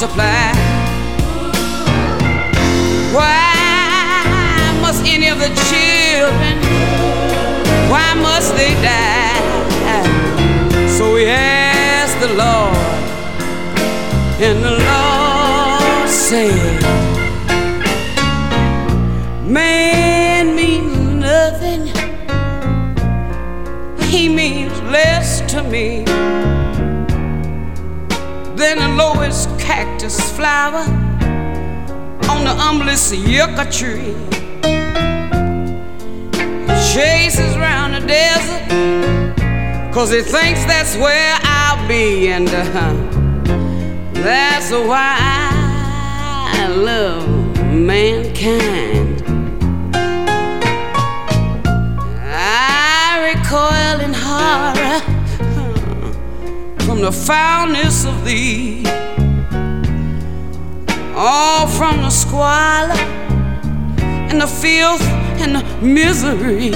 multiply. 0.00 0.52
Why 3.12 4.78
must 4.80 5.04
any 5.04 5.28
of 5.28 5.38
the 5.38 5.48
children, 5.68 6.56
why 7.90 8.14
must 8.14 8.56
they 8.56 8.72
die? 8.80 9.28
So 10.88 11.14
we 11.14 11.26
asked 11.26 12.18
the 12.20 12.32
Lord, 12.32 12.76
and 14.40 14.64
the 14.64 14.76
Lord 14.90 16.08
said, 16.08 16.82
Man 19.46 20.56
means 20.56 20.96
nothing, 20.96 21.86
he 24.08 24.30
means 24.30 24.72
less 24.82 25.42
to 25.52 25.62
me 25.62 26.04
than 28.56 28.78
the 28.78 28.88
lowest 28.96 29.49
cactus 29.70 30.18
flower 30.32 30.84
on 32.32 32.40
the 32.42 32.54
humblest 32.62 33.14
yucca 33.14 33.64
tree. 33.70 34.16
Chases 36.92 37.54
around 37.54 37.92
the 37.92 38.04
desert, 38.04 38.64
cause 39.94 40.10
he 40.10 40.22
thinks 40.22 40.64
that's 40.64 40.96
where 40.96 41.38
I'll 41.42 41.86
be, 41.86 42.32
and 42.32 42.48
uh, 42.48 42.64
that's 44.12 44.72
why 44.72 45.16
I 46.58 46.66
love 46.66 47.28
mankind. 47.72 49.22
I 52.26 53.30
recoil 53.30 54.00
in 54.06 54.14
horror 54.26 55.00
from 56.80 57.02
the 57.02 57.12
foulness 57.12 58.04
of 58.04 58.24
thee 58.24 59.09
all 61.22 61.66
from 61.66 61.98
the 61.98 62.08
squalor 62.08 62.96
and 64.30 64.40
the 64.40 64.46
filth 64.46 65.02
and 65.42 65.54
the 65.54 65.62
misery. 65.82 66.70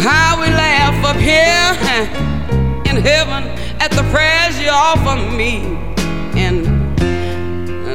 How 0.00 0.40
we 0.40 0.46
laugh 0.46 1.04
up 1.04 1.16
here 1.16 1.74
in 2.88 2.96
heaven 2.96 3.44
at 3.82 3.90
the 3.90 4.02
prayers 4.10 4.58
you 4.58 4.70
offer 4.70 5.16
me, 5.36 5.76
and 6.40 6.64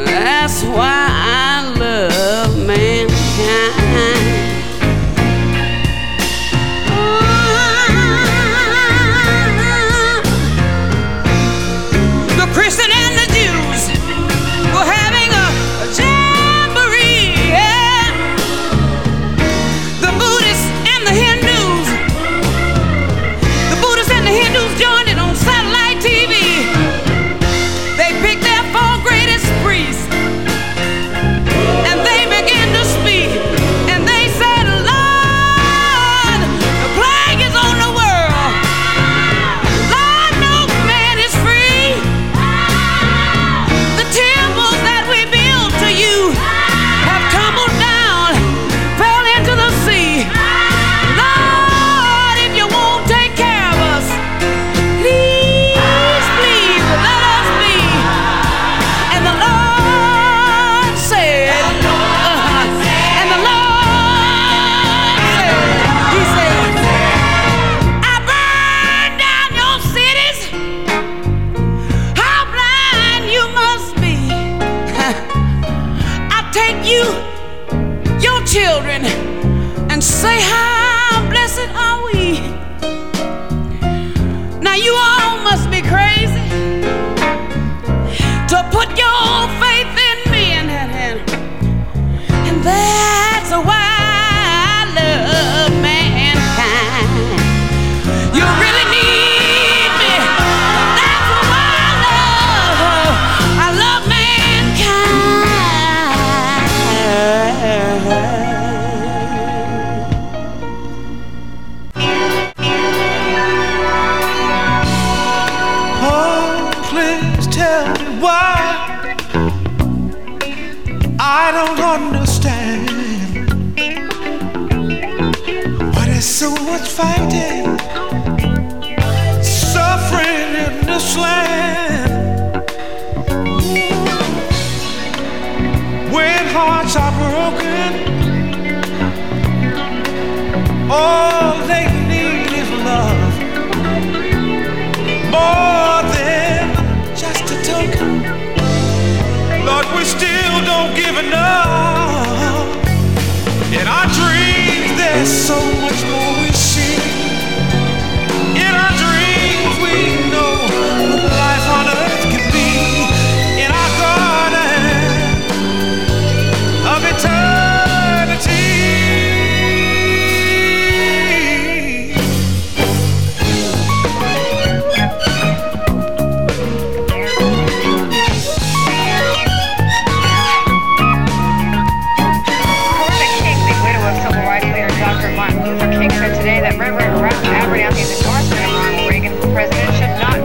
that's 0.06 0.62
why 0.62 1.08
I 1.10 1.74
love 1.76 2.68
mankind. 2.68 4.39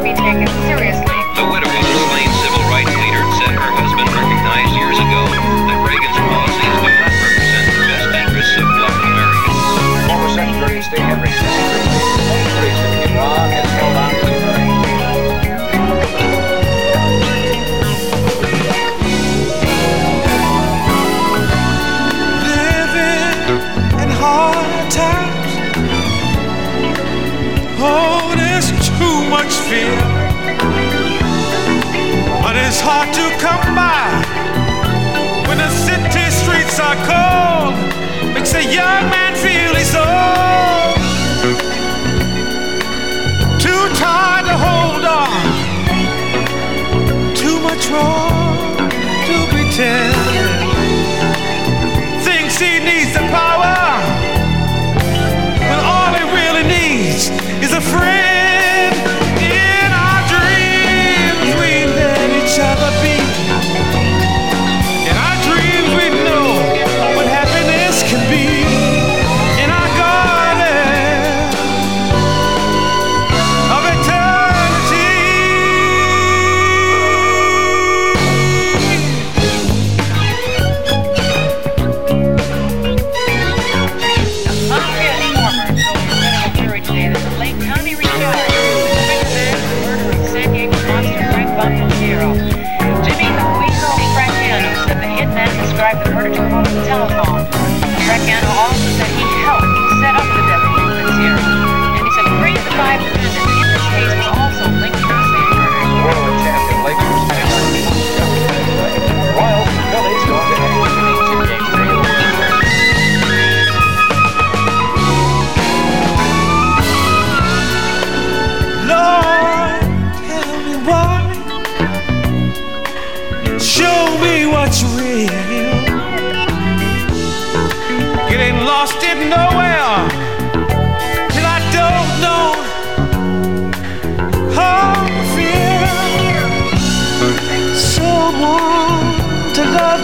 be 0.05 0.12
taken 0.12 0.47
seriously. 0.67 1.17
The 1.35 1.49
widow. 1.51 1.74
Fear. 29.69 29.96
But 32.44 32.55
it's 32.56 32.81
hard 32.81 33.08
to 33.14 33.26
come 33.44 33.75
by 33.75 34.08
when 35.49 35.58
the 35.58 35.70
city 35.87 36.26
streets 36.31 36.78
are 36.78 36.99
cold. 37.08 37.75
Makes 38.34 38.55
a 38.55 38.62
young 38.62 39.05
man 39.14 39.32
feel 39.44 39.72
he's 39.81 39.94
old. 39.94 40.96
Too 43.64 43.84
tired 44.02 44.44
to 44.50 44.56
hold 44.66 45.05
on. 45.22 45.44
Too 47.34 47.58
much 47.69 47.88
wrong 47.88 48.76
to 49.28 49.37
pretend. 49.52 50.14
Thinks 52.22 52.58
he 52.58 52.81
needs 52.81 52.94
telephone. 96.32 97.44
Fracciano 98.06 98.49
also 98.49 98.74
said 98.74 98.74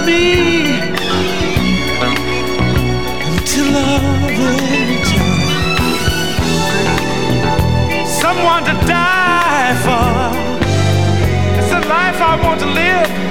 me 0.07 0.81
to 3.45 3.61
love 3.73 4.31
in 7.99 8.07
someone 8.07 8.65
to 8.65 8.75
die 8.87 9.75
for. 9.85 10.31
It's 11.59 11.71
the 11.71 11.81
life 11.89 12.21
I 12.21 12.41
want 12.45 12.61
to 12.61 12.67
live. 12.67 13.30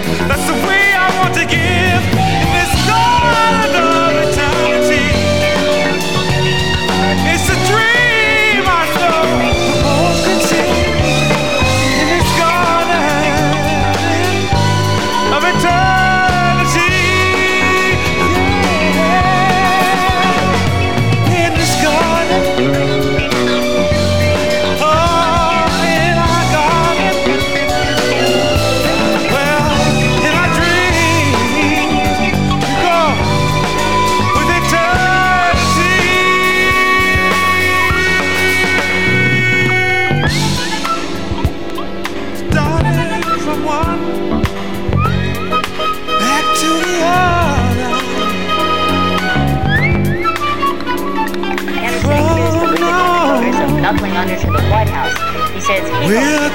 He 56.10 56.49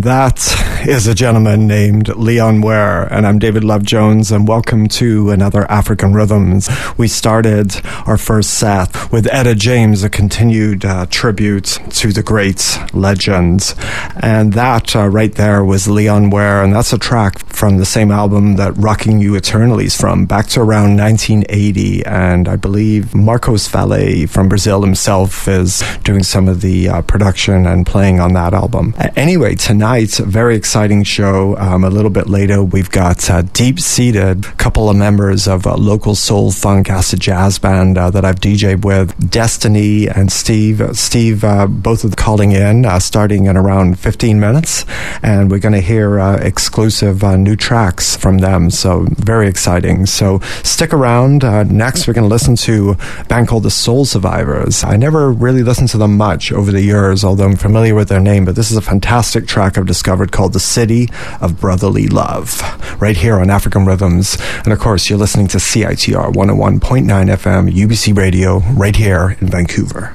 that 0.00 0.69
is 0.90 1.06
a 1.06 1.14
gentleman 1.14 1.68
named 1.68 2.08
Leon 2.16 2.62
Ware. 2.62 3.04
And 3.14 3.24
I'm 3.24 3.38
David 3.38 3.62
Love 3.62 3.84
Jones, 3.84 4.32
and 4.32 4.48
welcome 4.48 4.88
to 4.88 5.30
another 5.30 5.70
African 5.70 6.12
Rhythms. 6.12 6.68
We 6.98 7.06
started 7.06 7.80
our 8.06 8.18
first 8.18 8.54
set 8.54 9.12
with 9.12 9.28
Etta 9.32 9.54
James, 9.54 10.02
a 10.02 10.10
continued 10.10 10.84
uh, 10.84 11.06
tribute 11.06 11.78
to 11.90 12.10
the 12.10 12.24
great 12.24 12.76
legends. 12.92 13.76
And 14.20 14.54
that 14.54 14.96
uh, 14.96 15.06
right 15.06 15.32
there 15.32 15.64
was 15.64 15.86
Leon 15.86 16.30
Ware, 16.30 16.64
and 16.64 16.74
that's 16.74 16.92
a 16.92 16.98
track 16.98 17.38
from 17.46 17.78
the 17.78 17.86
same 17.86 18.10
album 18.10 18.56
that 18.56 18.76
Rocking 18.76 19.20
You 19.20 19.36
Eternally 19.36 19.84
is 19.84 19.96
from, 19.96 20.26
back 20.26 20.48
to 20.48 20.60
around 20.60 20.96
1980. 20.96 22.04
And 22.04 22.48
I 22.48 22.56
believe 22.56 23.14
Marcos 23.14 23.68
Valle 23.68 24.26
from 24.26 24.48
Brazil 24.48 24.82
himself 24.82 25.46
is 25.46 25.84
doing 26.02 26.24
some 26.24 26.48
of 26.48 26.62
the 26.62 26.88
uh, 26.88 27.02
production 27.02 27.64
and 27.64 27.86
playing 27.86 28.18
on 28.18 28.32
that 28.32 28.54
album. 28.54 28.92
Anyway, 29.14 29.54
tonight, 29.54 30.16
very 30.16 30.56
exciting 30.56 30.79
show. 30.80 31.58
Um, 31.58 31.84
a 31.84 31.90
little 31.90 32.10
bit 32.10 32.26
later, 32.26 32.64
we've 32.64 32.90
got 32.90 33.28
uh, 33.28 33.42
deep 33.42 33.78
seated 33.78 34.46
a 34.46 34.52
couple 34.52 34.88
of 34.88 34.96
members 34.96 35.46
of 35.46 35.66
a 35.66 35.74
local 35.74 36.14
soul 36.14 36.50
funk 36.50 36.88
acid 36.88 37.20
jazz 37.20 37.58
band 37.58 37.98
uh, 37.98 38.08
that 38.10 38.24
I've 38.24 38.40
DJed 38.40 38.82
with, 38.82 39.30
Destiny 39.30 40.08
and 40.08 40.32
Steve. 40.32 40.80
Steve, 40.96 41.44
uh, 41.44 41.66
both 41.66 42.02
of 42.02 42.16
calling 42.16 42.52
in, 42.52 42.86
uh, 42.86 42.98
starting 42.98 43.44
in 43.44 43.58
around 43.58 43.98
15 43.98 44.40
minutes, 44.40 44.86
and 45.22 45.50
we're 45.50 45.58
going 45.58 45.74
to 45.74 45.82
hear 45.82 46.18
uh, 46.18 46.36
exclusive 46.36 47.22
uh, 47.22 47.36
new 47.36 47.56
tracks 47.56 48.16
from 48.16 48.38
them. 48.38 48.70
So 48.70 49.06
very 49.10 49.48
exciting. 49.48 50.06
So 50.06 50.38
stick 50.62 50.94
around. 50.94 51.42
next, 51.70 52.06
we're 52.06 52.14
going 52.14 52.28
to 52.28 52.34
listen 52.34 52.56
to 52.56 52.96
a 53.18 53.24
band 53.24 53.48
called 53.48 53.64
the 53.64 53.70
Soul 53.70 54.06
Survivors. 54.06 54.82
I 54.82 54.96
never 54.96 55.30
really 55.30 55.62
listened 55.62 55.90
to 55.90 55.98
them 55.98 56.16
much 56.16 56.52
over 56.52 56.72
the 56.72 56.80
years, 56.80 57.22
although 57.22 57.44
I'm 57.44 57.56
familiar 57.56 57.94
with 57.94 58.08
their 58.08 58.20
name, 58.20 58.46
but 58.46 58.54
this 58.54 58.70
is 58.70 58.78
a 58.78 58.82
fantastic 58.82 59.46
track 59.46 59.76
I've 59.76 59.84
discovered 59.84 60.32
called 60.32 60.54
The 60.54 60.59
City 60.60 61.08
of 61.40 61.60
Brotherly 61.60 62.06
Love, 62.06 62.60
right 63.00 63.16
here 63.16 63.40
on 63.40 63.50
African 63.50 63.86
Rhythms. 63.86 64.36
And 64.64 64.72
of 64.72 64.78
course, 64.78 65.08
you're 65.08 65.18
listening 65.18 65.48
to 65.48 65.58
CITR 65.58 66.32
101.9 66.32 66.80
FM, 67.06 67.70
UBC 67.70 68.16
Radio, 68.16 68.58
right 68.74 68.94
here 68.94 69.36
in 69.40 69.48
Vancouver. 69.48 70.14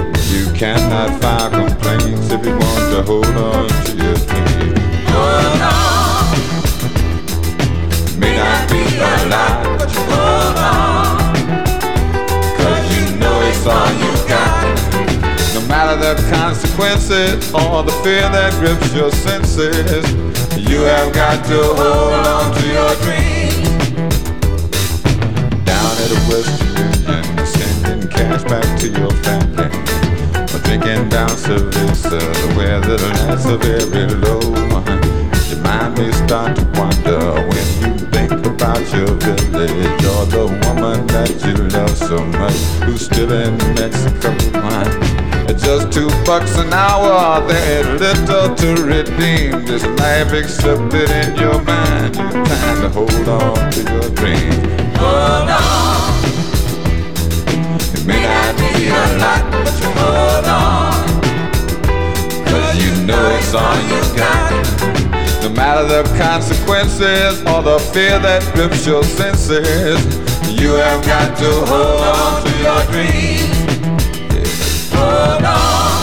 You 0.31 0.47
cannot 0.53 1.21
file 1.21 1.49
complaints 1.49 2.31
if 2.31 2.45
you 2.45 2.53
want 2.53 2.91
to 2.93 3.03
hold 3.03 3.25
on 3.25 3.67
to 3.67 3.91
your 3.91 4.15
dream. 4.15 4.75
Hold 5.11 5.61
on. 5.61 6.25
May 8.17 8.37
not 8.37 8.69
be 8.69 8.79
a 8.95 9.27
lot, 9.27 9.77
but 9.77 9.91
you 9.91 9.99
hold 10.07 10.57
on. 10.57 11.35
Cause 12.55 12.85
you 12.95 13.03
know 13.19 13.35
it's 13.49 13.65
all 13.67 13.91
you 13.99 14.11
got. 14.29 14.63
No 15.53 15.61
matter 15.67 15.97
the 15.99 16.15
consequences 16.31 17.53
or 17.53 17.83
the 17.83 17.91
fear 18.01 18.29
that 18.29 18.53
grips 18.59 18.93
your 18.95 19.11
senses, 19.11 20.05
you 20.57 20.79
have 20.83 21.13
got 21.13 21.43
to 21.47 21.61
hold 21.75 22.25
on 22.25 22.55
to 22.55 22.65
your 22.71 22.95
dreams. 23.03 23.67
Down 25.65 25.91
at 25.99 26.07
the 26.07 26.19
Western 26.29 26.71
Union, 26.79 27.45
sending 27.45 28.07
cash 28.09 28.43
back 28.45 28.79
to 28.79 28.87
your 28.87 29.11
family. 29.23 30.00
Or 30.71 30.77
drinking 30.77 31.09
down 31.09 31.29
Savissa, 31.29 32.21
where 32.55 32.77
uh, 32.77 32.79
the 32.79 32.97
lights 33.27 33.45
are 33.45 33.57
very 33.57 34.07
low. 34.07 34.39
Your 35.49 35.59
mind 35.63 35.97
may 35.97 36.11
start 36.11 36.55
to 36.55 36.63
wander 36.79 37.33
when 37.49 37.67
you 37.81 37.97
think 38.07 38.31
about 38.31 38.79
your 38.93 39.07
village 39.19 40.05
or 40.05 40.25
the 40.27 40.45
woman 40.63 41.05
that 41.07 41.29
you 41.45 41.55
love 41.75 41.97
so 41.97 42.23
much 42.39 42.55
who's 42.85 43.05
still 43.05 43.31
in 43.33 43.57
Mexico. 43.75 44.31
At 45.49 45.57
just 45.57 45.91
two 45.91 46.09
bucks 46.25 46.57
an 46.57 46.71
hour, 46.71 47.45
there 47.47 47.85
ain't 47.85 47.99
little 47.99 48.55
to 48.55 48.83
redeem 48.83 49.65
this 49.65 49.83
life 49.99 50.31
except 50.31 50.93
it 50.93 51.11
in 51.11 51.35
your 51.35 51.61
mind. 51.63 52.15
You're 52.15 52.45
trying 52.45 52.81
to 52.81 52.89
hold 52.89 53.27
on 53.27 53.71
to 53.71 53.81
your 53.91 54.09
dream. 54.15 54.53
Hold 54.95 55.49
on. 55.49 56.21
It 57.93 58.05
may 58.05 58.23
not 58.23 58.55
be 58.57 58.87
a 58.87 59.17
lot, 59.17 59.50
hold 60.01 60.45
on. 60.45 60.93
Cause 62.49 62.75
you 62.81 62.91
know 63.05 63.23
it's 63.37 63.53
all 63.53 63.77
you 63.91 64.01
got. 64.17 64.49
No 65.41 65.49
matter 65.49 65.85
the 65.87 66.03
consequences 66.17 67.41
or 67.51 67.61
the 67.61 67.79
fear 67.93 68.19
that 68.19 68.41
grips 68.53 68.85
your 68.85 69.03
senses, 69.03 69.99
you 70.49 70.73
have 70.73 71.03
got 71.05 71.37
to 71.37 71.51
hold 71.71 72.01
on 72.17 72.43
to 72.45 72.51
your 72.65 72.81
dreams. 72.91 73.57
Yeah. 74.33 74.97
Hold 74.97 75.45
on. 75.45 76.01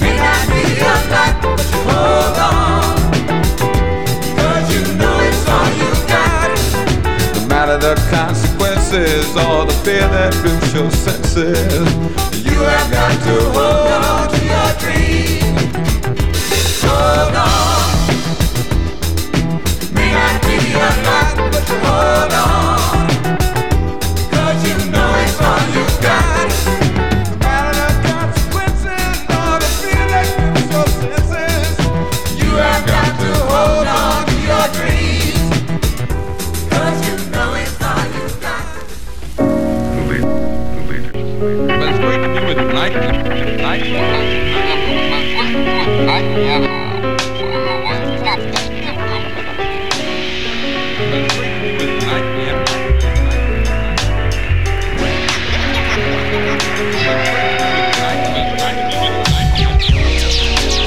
May 0.00 0.14
not 0.24 0.42
be 0.50 0.62
a 0.80 0.94
lot, 1.12 1.34
but 1.42 1.60
hold 1.88 2.38
on. 2.50 2.96
Cause 4.38 4.66
you 4.74 4.82
know 4.98 5.16
it's 5.28 5.44
all 5.54 5.70
you 5.82 5.90
got. 6.14 6.50
No 7.34 7.40
matter 7.46 7.76
the 7.78 7.94
consequences 8.10 8.37
or 8.98 9.64
the 9.64 9.72
fear 9.84 10.00
that 10.08 10.34
grips 10.42 10.74
your 10.74 10.90
senses, 10.90 11.88
you 12.44 12.58
have 12.58 12.90
got 12.90 13.12
to 13.22 13.34
hold 13.54 14.04
on 14.10 14.28
to 14.28 14.38
your 14.44 14.70
dreams. 14.82 15.62
Hold 16.82 17.36
on. 17.36 17.94
May 19.94 20.10
not 20.10 20.42
be 20.42 20.56
a 20.72 20.90
lot, 21.06 21.36
but 21.52 21.68
hold 21.68 22.32
on. 22.32 22.57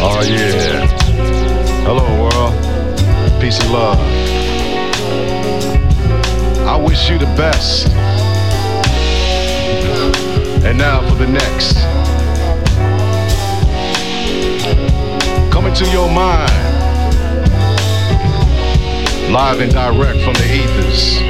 Oh 0.04 0.23
yeah. 0.23 0.86
Hello 1.86 2.04
world. 2.21 2.54
Peace 3.39 3.60
and 3.62 3.71
love. 3.71 3.97
I 6.67 6.75
wish 6.75 7.10
you 7.10 7.17
the 7.17 7.25
best. 7.38 7.88
And 10.65 10.77
now 10.77 11.08
for 11.08 11.15
the 11.15 11.27
next. 11.27 11.80
To 15.75 15.89
your 15.89 16.12
mind. 16.12 16.51
Live 19.31 19.62
and 19.62 19.71
direct 19.71 20.19
from 20.21 20.34
the 20.34 20.53
ethers. 20.53 21.21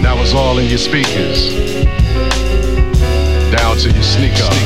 Now 0.00 0.20
it's 0.20 0.32
all 0.32 0.58
in 0.58 0.68
your 0.68 0.78
speakers. 0.78 1.54
Down 3.50 3.76
to 3.78 3.90
your 3.90 4.02
sneakers. 4.02 4.62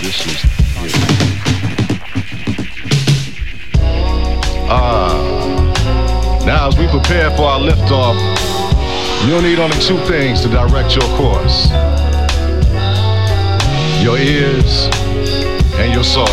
This 0.00 0.26
is 0.26 0.44
Ah. 4.70 5.17
Now, 6.48 6.68
as 6.68 6.78
we 6.78 6.88
prepare 6.88 7.30
for 7.36 7.42
our 7.42 7.60
liftoff, 7.60 8.16
you'll 9.28 9.42
need 9.42 9.58
only 9.58 9.76
two 9.80 9.98
things 10.06 10.40
to 10.40 10.48
direct 10.48 10.96
your 10.96 11.04
course 11.18 11.68
your 14.00 14.16
ears 14.16 14.88
and 15.74 15.92
your 15.92 16.04
soul. 16.04 16.26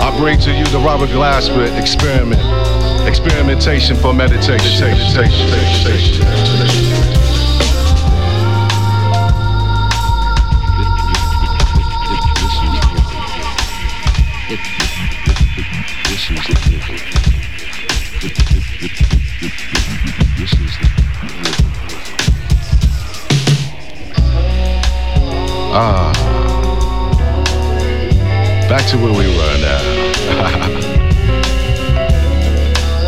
I 0.00 0.16
bring 0.18 0.40
to 0.40 0.50
you 0.50 0.64
the 0.66 0.78
Robert 0.78 1.10
Glasper 1.10 1.78
experiment, 1.78 2.40
experimentation 3.06 3.94
for 3.94 4.14
meditation. 4.14 4.80
meditation, 4.80 6.93
to 28.94 29.00
where 29.02 29.12
we 29.12 29.26
were 29.26 29.58
now. 29.58 29.80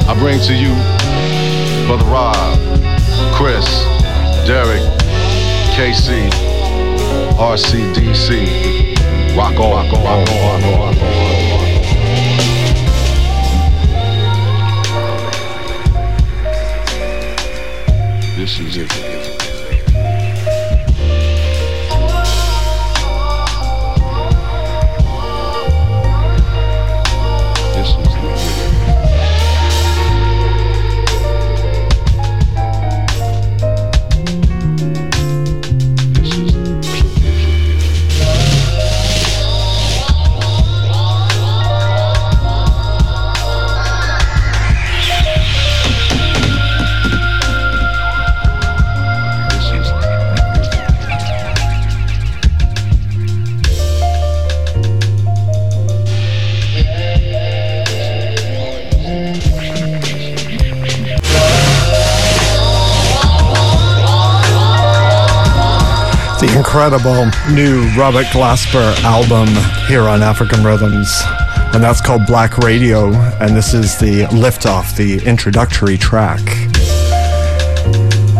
I 0.08 0.14
bring 0.18 0.40
to 0.40 0.54
you 0.54 0.74
Brother 1.86 2.04
Rob, 2.06 2.58
Chris, 3.34 3.84
Derek, 4.46 4.82
KC, 5.76 6.30
RCDC. 7.36 8.46
Rock 9.36 9.60
on, 9.60 9.70
rock 9.70 9.92
on, 9.92 10.02
rock 10.02 10.28
on, 10.28 10.62
rock 10.62 10.64
on. 10.80 10.94
This 18.36 18.58
is 18.58 18.76
it. 18.78 19.05
Incredible 66.86 67.26
new 67.52 67.82
Robert 67.98 68.26
Glasper 68.26 68.94
album 69.02 69.48
here 69.88 70.02
on 70.02 70.22
African 70.22 70.62
Rhythms. 70.62 71.20
And 71.74 71.82
that's 71.82 72.00
called 72.00 72.26
Black 72.28 72.58
Radio. 72.58 73.12
And 73.40 73.56
this 73.56 73.74
is 73.74 73.98
the 73.98 74.22
liftoff, 74.26 74.96
the 74.96 75.18
introductory 75.26 75.98
track. 75.98 76.40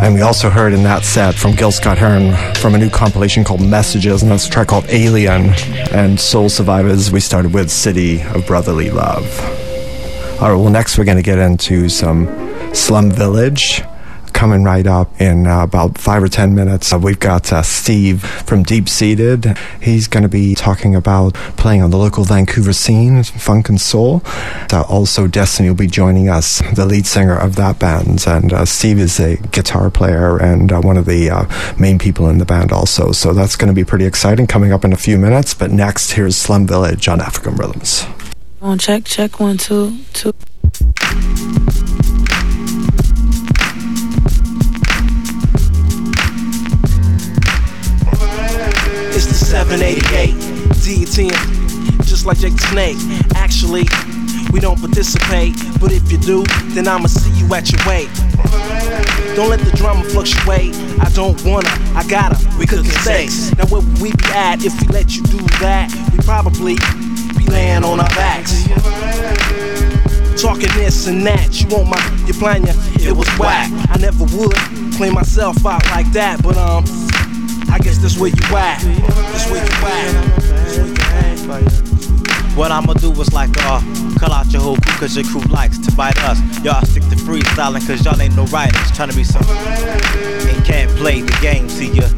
And 0.01 0.15
we 0.15 0.21
also 0.21 0.49
heard 0.49 0.75
in 0.75 0.85
that 0.85 1.05
set 1.05 1.35
from 1.35 1.57
Gil 1.57 1.73
Scott 1.73 1.99
Heron 1.99 2.37
from 2.55 2.77
a 2.77 2.79
new 2.79 2.89
compilation 2.89 3.43
called 3.43 3.63
Messages, 3.63 4.23
and 4.23 4.31
that's 4.31 4.47
a 4.47 4.51
track 4.51 4.69
called 4.69 4.87
Alien. 4.91 5.51
And 5.91 6.21
Soul 6.21 6.49
Survivors, 6.49 7.11
we 7.11 7.19
started 7.19 7.53
with 7.53 7.69
City 7.69 8.23
of 8.23 8.47
Brotherly 8.47 8.93
Love. 8.93 9.25
All 10.41 10.53
right, 10.53 10.57
well, 10.57 10.71
next 10.71 10.99
we're 10.99 11.05
going 11.05 11.17
to 11.17 11.23
get 11.25 11.41
into 11.41 11.89
some 11.89 12.29
Slum 12.73 13.11
Village 13.11 13.83
coming 14.47 14.63
right 14.63 14.87
up 14.87 15.21
in 15.21 15.45
uh, 15.45 15.65
about 15.65 15.99
five 15.99 16.23
or 16.23 16.29
ten 16.29 16.55
minutes. 16.55 16.93
Uh, 16.93 16.99
we've 17.01 17.19
got 17.19 17.53
uh, 17.53 17.63
Steve 17.63 18.23
from 18.23 18.63
Deep 18.63 18.89
Seated. 18.89 19.59
He's 19.83 20.07
going 20.07 20.23
to 20.23 20.29
be 20.29 20.55
talking 20.55 20.95
about 20.95 21.35
playing 21.57 21.83
on 21.83 21.91
the 21.91 21.97
local 21.97 22.23
Vancouver 22.23 22.73
scene, 22.73 23.25
funk 23.25 23.69
and 23.69 23.81
soul. 23.81 24.23
Uh, 24.73 24.85
also, 24.89 25.27
Destiny 25.27 25.69
will 25.69 25.75
be 25.75 25.89
joining 25.89 26.29
us, 26.29 26.63
the 26.77 26.87
lead 26.87 27.09
singer 27.09 27.37
of 27.37 27.57
that 27.57 27.81
band. 27.81 28.25
And 28.25 28.53
uh, 28.53 28.65
Steve 28.65 29.01
is 29.01 29.19
a 29.19 29.37
guitar 29.51 29.91
player 29.91 30.41
and 30.41 30.71
one 30.85 30.97
of 30.97 31.07
the 31.07 31.49
main 31.77 31.99
people 31.99 32.29
in 32.29 32.39
the 32.39 32.45
band, 32.45 32.71
also. 32.71 33.11
So 33.11 33.35
that's 33.35 33.57
going 33.57 33.67
to 33.67 33.75
be 33.75 33.85
pretty 33.85 34.05
exciting 34.05 34.47
coming 34.47 34.73
up 34.73 34.85
in 34.85 34.93
a 34.93 34.97
few 34.97 35.19
minutes. 35.19 35.55
But 35.55 35.73
next, 35.73 36.13
here's 36.13 36.37
Slum 36.37 36.69
Village 36.69 37.09
on 37.09 37.21
African 37.21 37.57
Rhythms. 37.57 38.07
On 38.63 38.79
check, 38.79 39.07
check 39.07 39.41
one, 39.41 39.59
two, 39.59 39.99
two. 40.13 40.33
788 49.57 50.35
D10, 50.85 52.05
just 52.05 52.27
like 52.27 52.37
Jake 52.37 52.53
the 52.53 52.67
Snake. 52.69 52.99
Actually, 53.35 53.89
we 54.53 54.61
don't 54.61 54.79
participate, 54.79 55.57
but 55.81 55.93
if 55.93 56.13
you 56.13 56.19
do, 56.19 56.45
then 56.77 56.87
I'ma 56.87 57.07
see 57.07 57.33
you 57.41 57.49
at 57.55 57.73
your 57.73 57.81
weight. 57.89 58.13
Don't 59.35 59.49
let 59.49 59.61
the 59.61 59.73
drama 59.75 60.05
fluctuate. 60.05 60.77
I 61.01 61.09
don't 61.15 61.43
wanna, 61.43 61.71
I 61.97 62.05
gotta. 62.07 62.37
We 62.59 62.67
cooking 62.67 62.93
steaks. 63.01 63.51
Now 63.57 63.65
where 63.73 63.81
would 63.81 63.99
we 64.03 64.13
be 64.13 64.29
at 64.29 64.63
if 64.63 64.79
we 64.79 64.89
let 64.89 65.17
you 65.17 65.23
do 65.23 65.39
that? 65.65 65.89
We 66.13 66.19
probably 66.19 66.77
be 67.41 67.47
laying 67.51 67.83
on 67.83 67.99
our 67.99 68.13
backs. 68.13 68.69
Talking 70.37 70.69
this 70.77 71.07
and 71.07 71.25
that, 71.25 71.63
you 71.63 71.67
want 71.75 71.89
my, 71.89 72.25
you 72.27 72.35
plan 72.35 72.67
ya, 72.67 72.75
it 73.01 73.17
was 73.17 73.27
whack. 73.39 73.73
I 73.89 73.97
never 73.97 74.25
would 74.37 74.55
play 74.99 75.09
myself 75.09 75.65
out 75.65 75.83
like 75.87 76.13
that, 76.13 76.43
but 76.43 76.59
um, 76.59 76.85
I 77.71 77.79
guess 77.79 77.99
that's 77.99 78.19
where 78.19 78.31
you 78.31 78.57
at. 78.57 78.81
That's 78.81 79.51
where 79.51 79.65
you 79.65 79.73
at. 79.73 80.13
That's 80.39 81.47
where 81.47 81.61
you 81.61 81.67
at. 81.67 82.57
What 82.57 82.73
I'ma 82.73 82.95
do 82.95 83.13
is 83.21 83.33
like, 83.33 83.51
uh, 83.59 83.81
call 84.19 84.33
out 84.33 84.51
your 84.53 84.63
whole 84.63 84.77
crew 84.77 84.95
cause 84.99 85.15
your 85.15 85.27
crew 85.27 85.43
likes 85.53 85.79
to 85.79 85.95
bite 85.95 86.19
us. 86.25 86.39
Y'all 86.65 86.83
stick 86.87 87.03
to 87.05 87.17
freestyling 87.17 87.87
cause 87.87 88.05
y'all 88.05 88.21
ain't 88.21 88.35
no 88.35 88.45
writers. 88.47 88.91
Trying 88.93 89.11
to 89.11 89.17
be 89.17 89.25
some 89.25 89.43
and 89.47 90.65
can't 90.65 90.91
play 90.97 91.21
the 91.21 91.39
game. 91.43 91.69
See 91.69 91.93
ya 91.93 92.09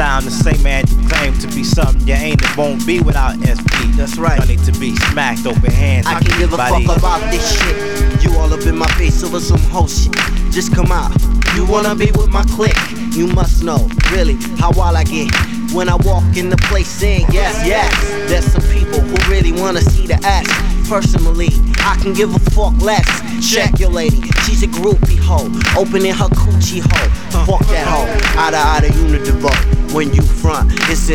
sound 0.00 0.24
the 0.24 0.30
same 0.30 0.62
man 0.62 0.84
you 0.88 1.08
claim 1.08 1.36
to 1.38 1.46
be 1.48 1.62
something 1.62 2.06
you 2.06 2.14
ain't. 2.14 2.40
It 2.42 2.56
won't 2.56 2.86
be 2.86 3.00
without 3.00 3.36
SP. 3.44 3.72
That's 3.96 4.16
right. 4.16 4.38
Y'all 4.38 4.46
need 4.46 4.64
to 4.64 4.72
be 4.80 4.96
smacked 4.96 5.46
open 5.46 5.70
hands. 5.70 6.06
I 6.06 6.20
can 6.20 6.38
give 6.38 6.52
a 6.52 6.56
fuck 6.56 6.96
about 6.96 7.30
this 7.30 7.60
shit. 7.60 8.09
All 8.40 8.52
up 8.54 8.64
in 8.66 8.76
my 8.76 8.88
face 8.94 9.22
over 9.22 9.38
some 9.38 9.60
whole 9.70 9.86
shit. 9.86 10.14
Just 10.50 10.74
come 10.74 10.90
out. 10.90 11.12
You 11.54 11.66
wanna 11.66 11.94
be 11.94 12.10
with 12.12 12.30
my 12.30 12.42
clique? 12.44 12.74
You 13.12 13.26
must 13.26 13.62
know, 13.62 13.86
really, 14.12 14.36
how 14.58 14.70
wild 14.72 14.96
I 14.96 15.04
get. 15.04 15.30
When 15.74 15.90
I 15.90 15.96
walk 15.96 16.24
in 16.38 16.48
the 16.48 16.56
place 16.56 16.88
saying 16.88 17.26
yes, 17.30 17.54
yes. 17.66 17.92
There's 18.30 18.46
some 18.50 18.62
people 18.72 19.00
who 19.00 19.30
really 19.30 19.52
wanna 19.52 19.82
see 19.82 20.06
the 20.06 20.18
ass. 20.24 20.48
Personally, 20.88 21.50
I 21.80 21.98
can 22.02 22.14
give 22.14 22.34
a 22.34 22.38
fuck 22.50 22.74
less. 22.80 23.06
Check 23.46 23.78
your 23.78 23.90
lady, 23.90 24.22
she's 24.44 24.62
a 24.62 24.68
groupie 24.68 25.18
hoe. 25.18 25.52
Opening 25.78 26.14
her 26.14 26.28
coochie 26.28 26.80
hole. 26.80 27.46
Fuck 27.46 27.66
that 27.68 27.86
hoe. 27.86 28.40
Outta 28.40 28.56
outta 28.56 28.88
unidivo. 28.88 29.52
When 29.92 30.14
you 30.14 30.22
front, 30.22 30.72
it's. 30.88 31.10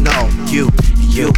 No, 0.00 0.30
you, 0.46 0.70
you, 1.10 1.32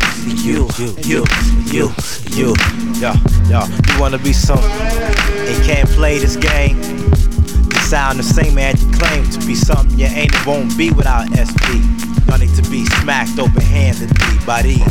you, 0.45 0.69
you, 1.03 1.25
you, 1.73 1.89
you. 2.31 2.55
Yo, 3.01 3.13
yo, 3.49 3.65
you 3.89 4.01
wanna 4.01 4.19
be 4.19 4.33
something 4.33 4.71
and 4.71 5.65
can't 5.65 5.89
play 5.91 6.19
this 6.19 6.37
game. 6.37 6.77
You 6.79 7.81
sound 7.81 8.19
the 8.19 8.23
same 8.23 8.59
as 8.59 8.83
you 8.83 8.91
claim 8.93 9.29
to 9.31 9.47
be 9.47 9.55
something 9.55 9.99
you 9.99 10.07
ain't. 10.07 10.33
It 10.35 10.47
won't 10.47 10.77
be 10.77 10.91
without 10.91 11.27
SP. 11.35 11.81
Y'all 12.29 12.39
need 12.39 12.55
to 12.55 12.71
be 12.71 12.85
smacked 13.01 13.39
open 13.39 13.63
handedly 13.63 14.47
by 14.47 14.63
these. 14.63 14.85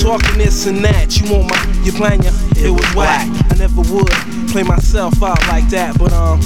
Talking 0.00 0.38
this 0.38 0.66
and 0.66 0.84
that, 0.84 1.20
you 1.20 1.32
want 1.32 1.50
my, 1.50 1.82
you 1.84 1.92
plan 1.92 2.22
ya, 2.22 2.30
it 2.56 2.70
was 2.70 2.94
whack. 2.94 3.28
I 3.50 3.56
never 3.56 3.82
would 3.92 4.08
play 4.50 4.62
myself 4.62 5.22
out 5.22 5.44
like 5.48 5.68
that, 5.70 5.98
but 5.98 6.12
um, 6.12 6.40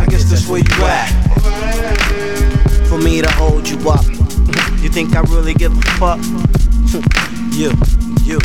I 0.00 0.06
guess 0.08 0.24
that's 0.30 0.46
where 0.46 0.60
you 0.60 0.84
at. 0.84 1.10
For 2.88 2.98
me 2.98 3.20
to 3.20 3.30
hold 3.32 3.68
you 3.68 3.76
up. 3.90 4.19
You 4.80 4.88
think 4.88 5.14
I 5.14 5.20
really 5.20 5.52
give 5.52 5.76
a 5.76 5.80
fuck? 5.98 6.18
you, 7.52 7.70
you, 8.24 8.38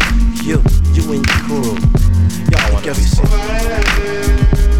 you, 0.43 0.61
you 0.93 1.13
and 1.13 1.25
your 1.25 1.39
crew. 1.45 1.77
Y'all 2.51 2.73
wanna 2.73 2.87
be 2.87 3.01
some. 3.01 4.74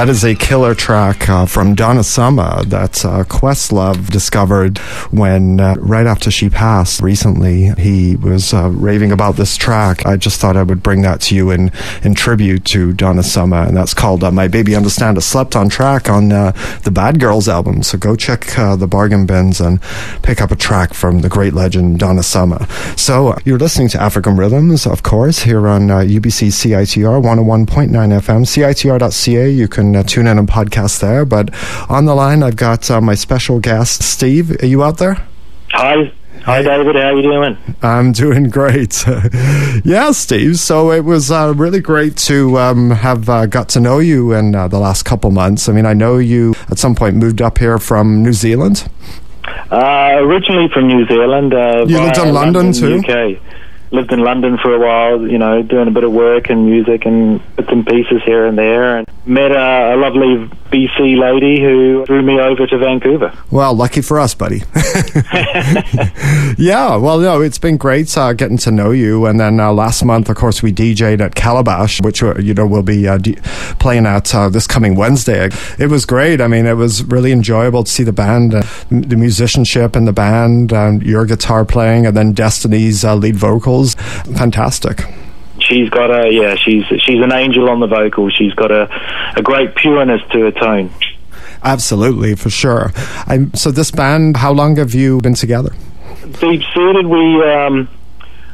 That 0.00 0.08
is 0.08 0.24
a 0.24 0.34
killer 0.34 0.74
track 0.74 1.28
uh, 1.28 1.44
from 1.44 1.74
Donna 1.74 2.02
Summer 2.02 2.64
that 2.64 3.04
uh, 3.04 3.22
Questlove 3.24 4.08
discovered 4.08 4.78
when, 5.10 5.60
uh, 5.60 5.74
right 5.78 6.06
after 6.06 6.30
she 6.30 6.48
passed 6.48 7.02
recently, 7.02 7.72
he 7.76 8.16
was 8.16 8.54
uh, 8.54 8.70
raving 8.70 9.12
about 9.12 9.36
this 9.36 9.58
track. 9.58 10.06
I 10.06 10.16
just 10.16 10.40
thought 10.40 10.56
I 10.56 10.62
would 10.62 10.82
bring 10.82 11.02
that 11.02 11.20
to 11.20 11.34
you 11.34 11.50
in, 11.50 11.70
in 12.02 12.14
tribute 12.14 12.64
to 12.64 12.94
Donna 12.94 13.22
Summer, 13.22 13.58
and 13.58 13.76
that's 13.76 13.92
called 13.92 14.24
uh, 14.24 14.30
My 14.30 14.48
Baby 14.48 14.74
Understand, 14.74 15.18
a 15.18 15.20
slept 15.20 15.54
on 15.54 15.68
track 15.68 16.08
on 16.08 16.32
uh, 16.32 16.52
the 16.84 16.90
Bad 16.90 17.20
Girls 17.20 17.46
album. 17.46 17.82
So 17.82 17.98
go 17.98 18.16
check 18.16 18.46
the 18.56 18.88
bargain 18.90 19.26
bins 19.26 19.60
and 19.60 19.82
pick 20.22 20.40
up 20.40 20.50
a 20.50 20.56
track 20.56 20.94
from 20.94 21.18
the 21.18 21.28
great 21.28 21.52
legend 21.52 21.98
Donna 21.98 22.22
Summer. 22.22 22.66
So 22.96 23.36
you're 23.44 23.58
listening 23.58 23.88
to 23.88 24.00
African 24.00 24.38
Rhythms, 24.38 24.86
of 24.86 25.02
course, 25.02 25.40
here 25.40 25.68
on 25.68 25.88
UBC 25.88 26.48
CITR 26.48 27.22
101.9 27.22 27.90
FM, 27.90 28.46
CITR.ca. 28.46 29.50
You 29.50 29.68
can 29.68 29.89
uh, 29.96 30.02
tune 30.02 30.26
in 30.26 30.38
and 30.38 30.48
podcast 30.48 31.00
there. 31.00 31.24
But 31.24 31.50
on 31.90 32.04
the 32.04 32.14
line, 32.14 32.42
I've 32.42 32.56
got 32.56 32.90
uh, 32.90 33.00
my 33.00 33.14
special 33.14 33.60
guest, 33.60 34.02
Steve. 34.02 34.62
Are 34.62 34.66
you 34.66 34.82
out 34.82 34.98
there? 34.98 35.26
Hi. 35.72 36.12
Hi, 36.44 36.62
David. 36.62 36.96
How 36.96 37.14
you 37.14 37.22
doing? 37.22 37.58
I'm 37.82 38.12
doing 38.24 38.48
great. 38.48 39.04
yeah, 39.84 40.10
Steve. 40.12 40.58
So 40.58 40.90
it 40.90 41.04
was 41.04 41.30
uh, 41.30 41.52
really 41.54 41.80
great 41.80 42.16
to 42.28 42.58
um, 42.58 42.90
have 42.90 43.28
uh, 43.28 43.44
got 43.46 43.68
to 43.70 43.80
know 43.80 43.98
you 43.98 44.32
in 44.32 44.54
uh, 44.54 44.66
the 44.66 44.78
last 44.78 45.02
couple 45.04 45.30
months. 45.32 45.68
I 45.68 45.72
mean, 45.72 45.84
I 45.84 45.92
know 45.92 46.16
you 46.16 46.54
at 46.70 46.78
some 46.78 46.94
point 46.94 47.16
moved 47.16 47.42
up 47.42 47.58
here 47.58 47.78
from 47.78 48.22
New 48.22 48.32
Zealand. 48.32 48.88
Uh, 49.70 50.16
originally 50.20 50.68
from 50.72 50.88
New 50.88 51.06
Zealand. 51.06 51.52
Uh, 51.52 51.84
You 51.86 52.00
lived 52.00 52.18
in 52.18 52.32
London 52.32 52.72
too? 52.72 52.98
UK. 53.06 53.38
Lived 53.92 54.12
in 54.12 54.20
London 54.20 54.56
for 54.58 54.74
a 54.74 54.78
while, 54.78 55.26
you 55.26 55.38
know, 55.38 55.62
doing 55.62 55.88
a 55.88 55.90
bit 55.90 56.04
of 56.04 56.12
work 56.12 56.48
and 56.48 56.66
music 56.66 57.06
and 57.06 57.40
bits 57.56 57.68
and 57.70 57.84
pieces 57.86 58.22
here 58.24 58.46
and 58.46 58.56
there. 58.56 58.98
And 58.98 59.08
met 59.26 59.52
a, 59.52 59.94
a 59.94 59.96
lovely 59.96 60.48
BC 60.70 61.18
lady 61.18 61.60
who 61.60 62.04
drew 62.06 62.22
me 62.22 62.38
over 62.40 62.66
to 62.66 62.78
Vancouver. 62.78 63.32
Well, 63.50 63.74
lucky 63.74 64.02
for 64.02 64.20
us, 64.20 64.34
buddy. 64.34 64.62
yeah, 66.56 66.96
well, 66.96 67.18
no, 67.18 67.40
it's 67.40 67.58
been 67.58 67.76
great 67.76 68.16
uh, 68.16 68.32
getting 68.32 68.58
to 68.58 68.70
know 68.70 68.90
you. 68.90 69.26
And 69.26 69.40
then 69.40 69.58
uh, 69.60 69.72
last 69.72 70.04
month, 70.04 70.28
of 70.28 70.36
course, 70.36 70.62
we 70.62 70.72
DJ'd 70.72 71.20
at 71.20 71.34
Calabash, 71.34 72.00
which 72.02 72.22
uh, 72.22 72.38
you 72.38 72.54
know 72.54 72.66
we'll 72.66 72.82
be 72.82 73.08
uh, 73.08 73.18
d- 73.18 73.36
playing 73.78 74.06
at 74.06 74.34
uh, 74.34 74.48
this 74.48 74.66
coming 74.66 74.94
Wednesday. 74.94 75.48
It 75.78 75.88
was 75.90 76.06
great. 76.06 76.40
I 76.40 76.46
mean, 76.46 76.66
it 76.66 76.74
was 76.74 77.02
really 77.04 77.32
enjoyable 77.32 77.84
to 77.84 77.90
see 77.90 78.02
the 78.04 78.12
band, 78.12 78.54
uh, 78.54 78.62
the 78.90 79.16
musicianship 79.16 79.96
in 79.96 80.04
the 80.04 80.12
band, 80.12 80.72
um, 80.72 81.02
your 81.02 81.26
guitar 81.26 81.64
playing, 81.64 82.06
and 82.06 82.16
then 82.16 82.32
Destiny's 82.32 83.04
lead 83.04 83.36
vocals. 83.36 83.79
Fantastic. 83.94 85.04
She's 85.58 85.90
got 85.90 86.10
a 86.10 86.30
yeah, 86.32 86.54
she's 86.54 86.84
she's 86.86 87.22
an 87.22 87.32
angel 87.32 87.68
on 87.68 87.80
the 87.80 87.86
vocals. 87.86 88.32
She's 88.34 88.54
got 88.54 88.70
a 88.70 88.88
a 89.36 89.42
great 89.42 89.74
pureness 89.74 90.22
to 90.32 90.40
her 90.40 90.50
tone. 90.52 90.90
Absolutely, 91.62 92.34
for 92.36 92.48
sure. 92.50 92.92
I'm, 93.26 93.52
so 93.54 93.70
this 93.70 93.90
band, 93.90 94.38
how 94.38 94.52
long 94.52 94.76
have 94.76 94.94
you 94.94 95.20
been 95.20 95.34
together? 95.34 95.74
Deep 96.40 96.62
seated, 96.74 97.06
we 97.06 97.42
um, 97.44 97.88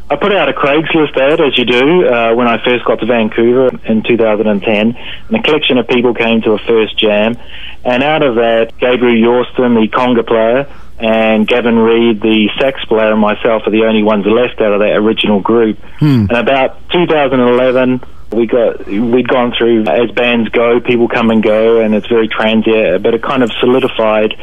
I 0.09 0.15
put 0.15 0.33
out 0.33 0.49
a 0.49 0.53
Craigslist 0.53 1.17
ad 1.17 1.41
as 1.41 1.59
you 1.59 1.65
do 1.65 2.07
uh, 2.07 2.33
when 2.35 2.47
I 2.47 2.63
first 2.65 2.85
got 2.85 3.01
to 3.01 3.07
Vancouver 3.07 3.77
in 3.87 4.05
2010, 4.05 4.97
and 4.97 5.37
a 5.37 5.43
collection 5.43 5.79
of 5.79 5.89
people 5.89 6.15
came 6.15 6.43
to 6.43 6.53
a 6.53 6.59
first 6.59 6.97
jam, 6.97 7.37
and 7.85 8.03
out 8.05 8.23
of 8.23 8.37
that, 8.37 8.79
Gabriel 8.79 9.17
Yorston, 9.17 9.75
the 9.75 9.89
conga 9.89 10.25
player, 10.25 10.73
and 10.99 11.47
Gavin 11.47 11.77
Reed, 11.77 12.21
the 12.21 12.49
sax 12.59 12.85
player, 12.85 13.13
and 13.13 13.21
myself 13.21 13.67
are 13.67 13.71
the 13.71 13.85
only 13.85 14.05
ones 14.05 14.25
left 14.27 14.61
out 14.61 14.73
of 14.73 14.81
that 14.81 14.95
original 14.97 15.41
group. 15.41 15.79
Hmm. 15.99 16.27
And 16.31 16.33
about 16.33 16.89
2011, 16.91 18.01
we 18.33 18.47
got 18.47 18.87
we'd 18.87 19.29
gone 19.29 19.53
through 19.57 19.85
as 19.89 20.11
bands 20.11 20.49
go, 20.51 20.81
people 20.81 21.09
come 21.09 21.31
and 21.31 21.43
go, 21.43 21.81
and 21.81 21.95
it's 21.95 22.07
very 22.07 22.29
transient. 22.29 23.03
But 23.03 23.15
it 23.15 23.23
kind 23.23 23.43
of 23.43 23.53
solidified 23.61 24.35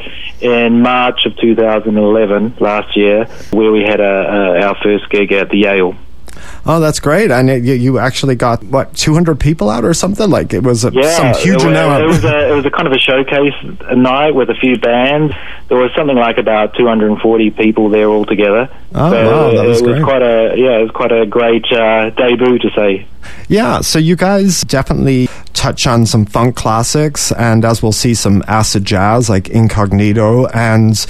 in 0.42 0.82
March 0.82 1.26
of 1.26 1.36
2011 1.38 2.58
last 2.60 2.96
year, 2.96 3.26
where 3.52 3.72
we 3.72 3.82
had 3.84 4.00
a, 4.00 4.04
a, 4.04 4.66
our 4.66 4.76
first 4.82 5.10
gig 5.10 5.32
at 5.32 5.50
the 5.50 5.58
Yale. 5.58 5.96
Oh, 6.66 6.80
that's 6.80 7.00
great! 7.00 7.30
And 7.30 7.50
it, 7.50 7.64
you, 7.64 7.74
you 7.74 8.00
actually 8.00 8.36
got 8.36 8.64
what 8.64 8.96
200 8.96 9.40
people 9.40 9.70
out 9.70 9.84
or 9.84 9.94
something? 9.94 10.30
Like 10.30 10.54
it 10.54 10.64
was 10.64 10.86
a, 10.86 10.92
Yeah, 10.94 11.34
some 11.34 11.44
huge 11.44 11.62
it, 11.62 11.68
amount. 11.68 12.04
It 12.04 12.08
was 12.08 12.24
a 12.24 12.52
it 12.52 12.56
was 12.56 12.66
a 12.66 12.72
kind 12.72 12.88
of 12.88 12.94
a 12.94 13.00
showcase 13.00 13.54
night 13.96 14.32
with 14.32 14.50
a 14.50 14.56
few 14.56 14.78
bands. 14.78 15.34
There 15.70 15.78
was 15.78 15.92
something 15.96 16.18
like 16.18 16.38
about 16.38 16.76
240 16.76 17.52
people 17.52 17.90
there 17.90 18.10
altogether. 18.10 18.70
Oh, 18.94 19.10
so 19.12 19.32
wow, 19.32 19.56
that 19.56 19.66
it, 19.66 19.68
was 19.68 19.82
great. 19.82 20.04
quite 20.04 20.22
a 20.22 20.54
yeah, 20.56 20.78
it 20.78 20.82
was 20.84 20.92
quite 20.92 21.12
a 21.12 21.26
great 21.26 21.66
uh, 21.72 22.10
debut 22.12 22.60
to 22.60 22.70
say. 22.76 23.08
Yeah, 23.48 23.82
so 23.82 24.00
you 24.00 24.16
guys 24.16 24.62
definitely 24.62 25.30
touch 25.54 25.88
on 25.88 26.06
some 26.06 26.26
funk 26.26 26.56
classics, 26.56 27.32
and 27.32 27.64
as 27.64 27.82
we'll 27.82 27.92
see, 27.94 28.14
some 28.14 28.44
acid 28.48 28.84
jazz 28.86 29.30
like 29.30 29.50
Incognito, 29.50 30.48
and 30.48 31.06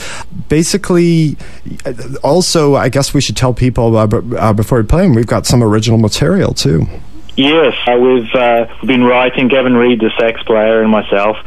basically, 0.50 1.36
uh, 1.86 1.94
also, 2.24 2.76
I 2.76 2.90
guess 2.90 3.14
we 3.14 3.22
should 3.22 3.36
tell 3.36 3.54
people 3.54 3.98
uh, 3.98 4.08
b- 4.08 4.38
uh, 4.38 4.54
before 4.54 4.80
we 4.80 4.86
play 4.86 5.04
them, 5.04 5.16
we've 5.16 5.26
got 5.28 5.46
some 5.48 5.64
original 5.64 5.98
material 5.98 6.54
too. 6.54 6.88
Yes, 7.36 7.74
we've 7.88 8.34
uh, 8.36 8.68
been 8.86 9.04
writing. 9.04 9.48
Gavin 9.48 9.76
Reed, 9.76 10.00
the 10.00 10.12
sax 10.20 10.44
player, 10.44 10.82
and 10.82 10.92
myself 10.92 11.38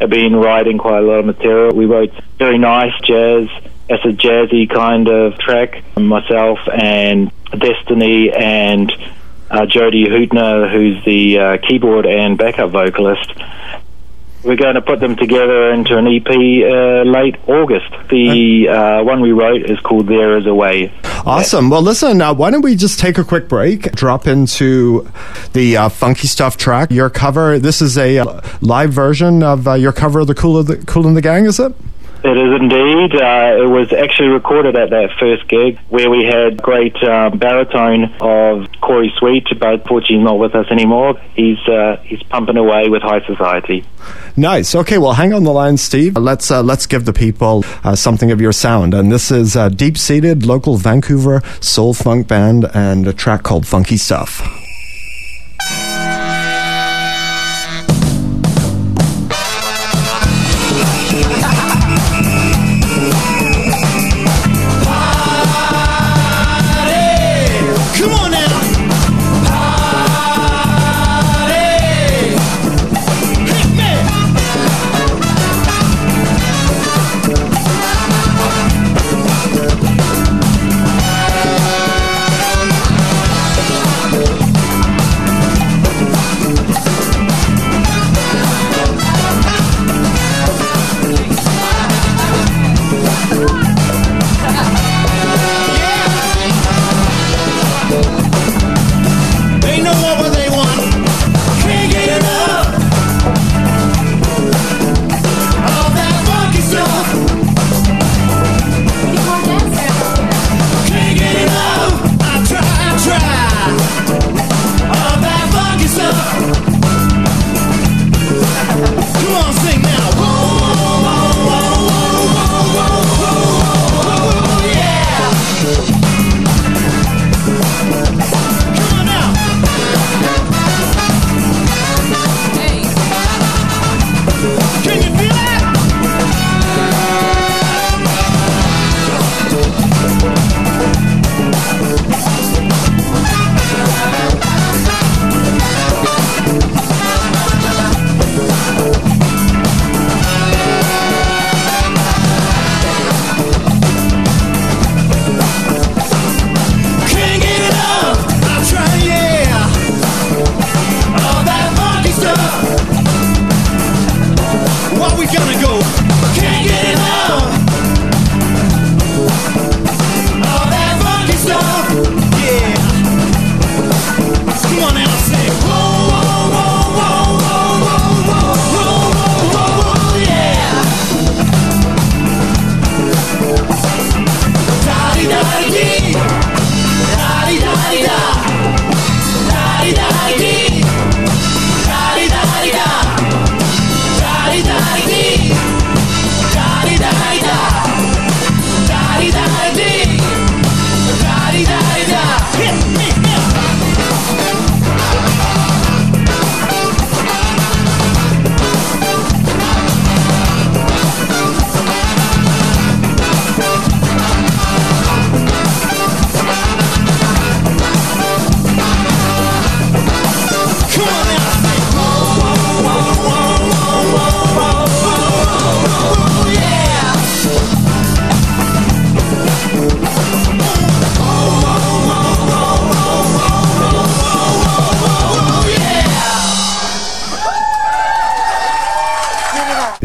have 0.00 0.10
been 0.10 0.34
writing 0.34 0.76
quite 0.76 0.98
a 0.98 1.06
lot 1.06 1.20
of 1.20 1.26
material. 1.26 1.74
We 1.74 1.84
wrote 1.86 2.12
very 2.36 2.58
nice 2.58 2.92
jazz, 3.02 3.48
as 3.88 4.00
a 4.04 4.08
jazzy 4.08 4.68
kind 4.68 5.08
of 5.08 5.38
track. 5.38 5.84
Myself 5.96 6.58
and 6.72 7.30
Destiny 7.56 8.32
and 8.32 8.92
uh, 9.48 9.66
Jody 9.66 10.06
Hootner, 10.06 10.70
who's 10.70 11.04
the 11.04 11.38
uh, 11.38 11.58
keyboard 11.58 12.06
and 12.06 12.36
backup 12.36 12.70
vocalist. 12.70 13.32
We're 14.46 14.54
going 14.54 14.76
to 14.76 14.82
put 14.82 15.00
them 15.00 15.16
together 15.16 15.72
into 15.72 15.98
an 15.98 16.06
EP 16.06 16.28
uh, 16.28 17.02
late 17.02 17.34
August. 17.48 17.90
The 18.10 18.68
uh, 18.68 19.02
one 19.02 19.20
we 19.20 19.32
wrote 19.32 19.68
is 19.68 19.80
called 19.80 20.06
"There 20.06 20.38
Is 20.38 20.46
a 20.46 20.54
Way." 20.54 20.92
Awesome. 21.02 21.68
Well, 21.68 21.82
listen, 21.82 22.22
uh, 22.22 22.32
why 22.32 22.52
don't 22.52 22.62
we 22.62 22.76
just 22.76 23.00
take 23.00 23.18
a 23.18 23.24
quick 23.24 23.48
break, 23.48 23.90
drop 23.92 24.28
into 24.28 25.10
the 25.52 25.76
uh, 25.76 25.88
funky 25.88 26.28
stuff 26.28 26.56
track, 26.56 26.92
your 26.92 27.10
cover. 27.10 27.58
This 27.58 27.82
is 27.82 27.98
a 27.98 28.18
uh, 28.18 28.40
live 28.60 28.92
version 28.92 29.42
of 29.42 29.66
uh, 29.66 29.74
your 29.74 29.92
cover 29.92 30.20
of 30.20 30.28
the 30.28 30.34
Kool, 30.36 30.56
of 30.56 30.68
the 30.68 30.76
Kool 30.76 31.08
and 31.08 31.16
the 31.16 31.22
Gang, 31.22 31.46
is 31.46 31.58
it? 31.58 31.74
It 32.26 32.36
is 32.36 32.60
indeed. 32.60 33.14
Uh, 33.14 33.62
it 33.62 33.70
was 33.70 33.92
actually 33.92 34.30
recorded 34.30 34.74
at 34.74 34.90
that 34.90 35.10
first 35.20 35.46
gig 35.46 35.78
where 35.90 36.10
we 36.10 36.24
had 36.24 36.60
great 36.60 36.96
um, 37.04 37.38
baritone 37.38 38.12
of 38.20 38.66
Corey 38.80 39.12
Sweet, 39.16 39.46
but 39.60 39.74
unfortunately 39.74 40.16
he's 40.16 40.24
not 40.24 40.36
with 40.36 40.56
us 40.56 40.66
anymore. 40.72 41.20
He's 41.36 41.60
uh, 41.68 41.98
he's 42.02 42.24
pumping 42.24 42.56
away 42.56 42.88
with 42.88 43.02
High 43.02 43.24
Society. 43.26 43.84
Nice. 44.36 44.74
Okay, 44.74 44.98
well, 44.98 45.12
hang 45.12 45.32
on 45.32 45.44
the 45.44 45.52
line, 45.52 45.76
Steve. 45.76 46.16
Let's 46.16 46.50
uh, 46.50 46.64
let's 46.64 46.86
give 46.86 47.04
the 47.04 47.12
people 47.12 47.64
uh, 47.84 47.94
something 47.94 48.32
of 48.32 48.40
your 48.40 48.52
sound. 48.52 48.92
And 48.92 49.12
this 49.12 49.30
is 49.30 49.54
a 49.54 49.70
deep-seated 49.70 50.44
local 50.44 50.78
Vancouver 50.78 51.42
soul 51.60 51.94
funk 51.94 52.26
band 52.26 52.68
and 52.74 53.06
a 53.06 53.12
track 53.12 53.44
called 53.44 53.68
Funky 53.68 53.96
Stuff. 53.96 54.65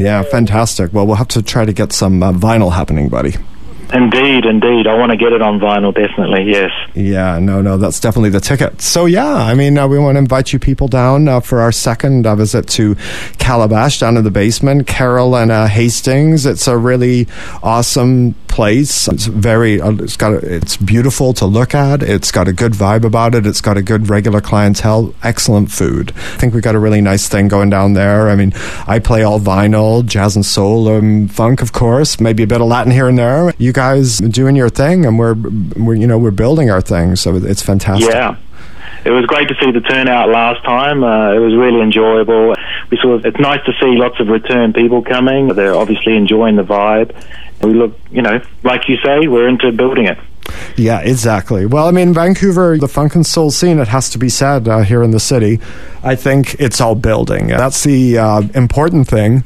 Yeah, 0.02 0.24
fantastic. 0.24 0.94
Well, 0.94 1.06
we'll 1.06 1.16
have 1.16 1.28
to 1.30 1.42
try 1.42 1.66
to 1.66 1.74
get 1.74 1.94
some 1.94 2.24
uh, 2.24 2.34
vinyl 2.34 2.72
happening, 2.74 3.08
buddy. 3.10 3.36
Indeed, 3.94 4.46
indeed. 4.46 4.88
I 4.88 4.94
want 4.98 5.12
to 5.12 5.18
get 5.18 5.34
it 5.34 5.42
on 5.42 5.60
vinyl, 5.60 5.94
definitely, 5.94 6.50
yes. 6.50 6.72
Yeah, 6.96 7.40
no, 7.40 7.62
no, 7.62 7.78
that's 7.78 8.00
definitely 8.00 8.30
the 8.30 8.40
ticket. 8.40 8.82
So, 8.82 9.06
yeah, 9.06 9.34
I 9.34 9.54
mean, 9.54 9.78
uh, 9.78 9.86
we 9.86 10.00
want 10.00 10.16
to 10.16 10.20
invite 10.20 10.54
you 10.54 10.60
people 10.60 10.88
down 10.88 11.28
uh, 11.28 11.42
for 11.42 11.60
our 11.60 11.74
second 11.74 12.26
uh, 12.26 12.36
visit 12.36 12.68
to 12.70 12.96
Calabash 13.38 14.00
down 14.00 14.16
in 14.16 14.24
the 14.24 14.32
basement. 14.32 14.88
Carrall 14.88 15.42
and 15.42 15.52
uh, 15.52 15.68
Hastings. 15.68 16.46
It's 16.46 16.68
a 16.68 16.78
really 16.78 17.28
awesome 17.62 18.34
place. 18.62 19.08
It's 19.08 19.26
very, 19.26 19.82
uh, 19.82 19.94
it's 19.94 20.16
got, 20.16 20.34
a, 20.34 20.38
it's 20.38 20.78
beautiful 20.78 21.34
to 21.34 21.48
look 21.48 21.74
at. 21.74 22.04
It's 22.04 22.32
got 22.32 22.48
a 22.48 22.54
good 22.54 22.74
vibe 22.74 23.04
about 23.04 23.34
it. 23.34 23.48
It's 23.48 23.60
got 23.60 23.76
a 23.76 23.82
good 23.82 24.08
regular 24.08 24.40
clientele. 24.40 25.16
Excellent 25.24 25.72
food. 25.72 26.12
I 26.16 26.38
think 26.38 26.54
we 26.54 26.62
got 26.62 26.76
a 26.76 26.80
really 26.80 27.02
nice 27.02 27.28
thing 27.28 27.48
going 27.48 27.72
down 27.72 27.94
there. 27.94 28.30
I 28.30 28.36
mean, 28.36 28.54
I 28.86 29.00
play 29.00 29.24
all 29.24 29.40
vinyl, 29.40 30.06
jazz 30.06 30.36
and 30.36 30.46
soul, 30.46 30.90
um, 30.90 31.28
funk, 31.28 31.64
of 31.64 31.72
course, 31.74 32.20
maybe 32.20 32.44
a 32.44 32.48
bit 32.48 32.62
of 32.62 32.68
Latin 32.68 32.92
here 32.92 33.08
and 33.08 33.18
there. 33.18 33.52
You 33.58 33.74
guys 33.74 34.20
doing 34.20 34.56
your 34.56 34.70
thing, 34.70 35.08
and 35.08 35.18
we're, 35.18 35.34
we're 35.34 35.96
you 35.96 36.06
know, 36.06 36.20
we're 36.20 36.30
building 36.30 36.70
our 36.70 36.82
thing. 36.82 37.16
So 37.16 37.38
it's 37.38 37.64
fantastic. 37.64 38.14
Yeah. 38.14 38.38
It 39.04 39.10
was 39.10 39.26
great 39.26 39.48
to 39.48 39.56
see 39.56 39.72
the 39.72 39.82
turnout 39.82 40.30
last 40.30 40.64
time. 40.64 41.04
Uh, 41.04 41.34
it 41.34 41.40
was 41.40 41.56
really 41.56 41.82
enjoyable. 41.82 42.56
We 42.90 42.98
saw 42.98 43.18
it's 43.18 43.40
nice 43.40 43.64
to 43.66 43.74
see 43.80 43.98
lots 43.98 44.20
of 44.20 44.28
return 44.28 44.74
people 44.74 45.02
coming. 45.02 45.50
They're 45.50 45.76
obviously 45.76 46.16
enjoying 46.16 46.56
the 46.56 46.64
vibe. 46.64 47.16
We 47.64 47.74
look, 47.74 47.98
you 48.12 48.22
know, 48.22 48.42
like 48.64 48.88
you 48.88 48.98
say, 48.98 49.28
we're 49.28 49.48
into 49.48 49.72
building 49.72 50.06
it. 50.06 50.18
Yeah, 50.76 51.00
exactly. 51.00 51.66
Well, 51.66 51.88
I 51.88 51.92
mean, 51.92 52.14
Vancouver, 52.14 52.78
the 52.78 52.88
funk 52.88 53.16
and 53.16 53.26
soul 53.26 53.52
scene, 53.52 53.80
it 53.80 53.88
has 53.88 54.10
to 54.12 54.18
be 54.18 54.30
said 54.30 54.68
uh, 54.68 54.80
here 54.80 55.04
in 55.04 55.12
the 55.12 55.20
city, 55.20 55.60
I 56.04 56.16
think 56.16 56.56
it's 56.60 56.82
all 56.82 56.96
building. 56.96 57.48
That's 57.48 57.84
the 57.84 58.18
uh, 58.18 58.42
important 58.54 59.08
thing. 59.08 59.44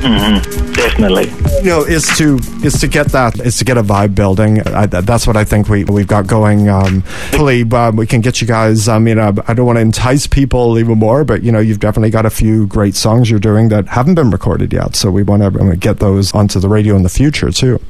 Mm-hmm. 0.00 0.72
Definitely. 0.74 1.26
You 1.64 1.70
know, 1.70 1.84
is 1.84 2.06
to 2.18 2.38
is 2.64 2.80
to 2.80 2.86
get 2.86 3.08
that 3.08 3.40
is 3.40 3.58
to 3.58 3.64
get 3.64 3.76
a 3.76 3.82
vibe 3.82 4.14
building. 4.14 4.60
I, 4.68 4.86
that's 4.86 5.26
what 5.26 5.36
I 5.36 5.44
think 5.44 5.68
we 5.68 5.84
we've 5.84 6.06
got 6.06 6.26
going. 6.26 6.68
Um, 6.68 7.00
hopefully, 7.00 7.64
um, 7.72 7.96
we 7.96 8.06
can 8.06 8.20
get 8.20 8.40
you 8.40 8.46
guys. 8.46 8.88
I 8.88 8.98
mean, 8.98 9.18
uh, 9.18 9.32
I 9.48 9.54
don't 9.54 9.66
want 9.66 9.76
to 9.76 9.82
entice 9.82 10.26
people 10.26 10.78
even 10.78 10.98
more, 10.98 11.24
but 11.24 11.42
you 11.42 11.50
know, 11.50 11.58
you've 11.58 11.80
definitely 11.80 12.10
got 12.10 12.26
a 12.26 12.30
few 12.30 12.66
great 12.66 12.94
songs 12.94 13.30
you're 13.30 13.40
doing 13.40 13.70
that 13.70 13.88
haven't 13.88 14.14
been 14.14 14.30
recorded 14.30 14.72
yet. 14.72 14.94
So 14.94 15.10
we 15.10 15.22
want 15.22 15.42
to 15.42 15.76
get 15.76 15.98
those 15.98 16.32
onto 16.32 16.60
the 16.60 16.68
radio 16.68 16.94
in 16.94 17.02
the 17.02 17.08
future 17.08 17.50
too. 17.50 17.80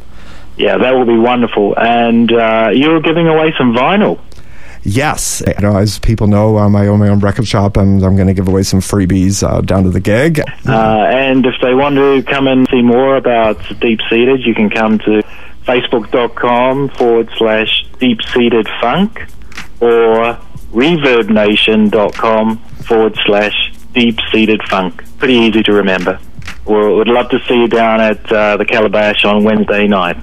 Yeah, 0.57 0.77
that 0.79 0.91
will 0.93 1.07
be 1.07 1.17
wonderful. 1.17 1.79
And 1.79 2.33
uh, 2.33 2.71
you're 2.73 3.01
giving 3.01 3.29
away 3.29 3.55
some 3.57 3.75
vinyl. 3.75 4.19
Yes, 4.83 5.43
you 5.47 5.55
know, 5.61 5.76
as 5.76 5.99
people 5.99 6.26
know, 6.26 6.59
um, 6.59 6.74
I 6.76 6.87
own 6.87 6.99
my 7.01 7.09
own 7.09 7.20
record 7.20 7.47
shop, 7.47 7.76
and 7.76 8.03
I'm 8.03 8.16
going 8.16 8.29
to 8.29 8.35
give 8.35 8.49
away 8.49 8.62
some 8.62 8.81
freebies 8.81 9.47
uh, 9.47 9.61
down 9.61 9.85
to 9.85 9.91
the 9.91 10.01
gig. 10.01 10.41
Uh, 10.66 11.07
and 11.11 11.45
if 11.45 11.55
they 11.61 11.74
want 11.74 11.97
to 11.97 12.22
come 12.22 12.47
and 12.49 12.66
see 12.70 12.83
more 12.83 13.16
about 13.16 13.59
Deep 13.81 14.01
Seated, 14.09 14.47
you 14.47 14.55
can 14.55 14.70
come 14.70 14.99
to 15.01 15.22
facebook.com 15.66 16.89
forward 16.91 17.29
slash 17.37 17.87
deep 17.99 18.20
seated 18.33 18.66
funk 18.81 19.26
or 19.81 20.39
reverbnation.com 20.72 22.59
forward 22.87 23.18
slash 23.26 23.72
deep 23.93 24.18
seated 24.33 24.62
funk. 24.68 25.05
Pretty 25.18 25.35
easy 25.35 25.62
to 25.62 25.72
remember. 25.72 26.18
We 26.66 26.74
would 26.74 27.09
love 27.09 27.29
to 27.31 27.39
see 27.47 27.55
you 27.55 27.68
down 27.68 28.01
at 28.01 28.33
uh, 28.33 28.57
the 28.57 28.64
Calabash 28.64 29.24
on 29.24 29.45
Wednesday 29.45 29.87
night. 29.87 30.16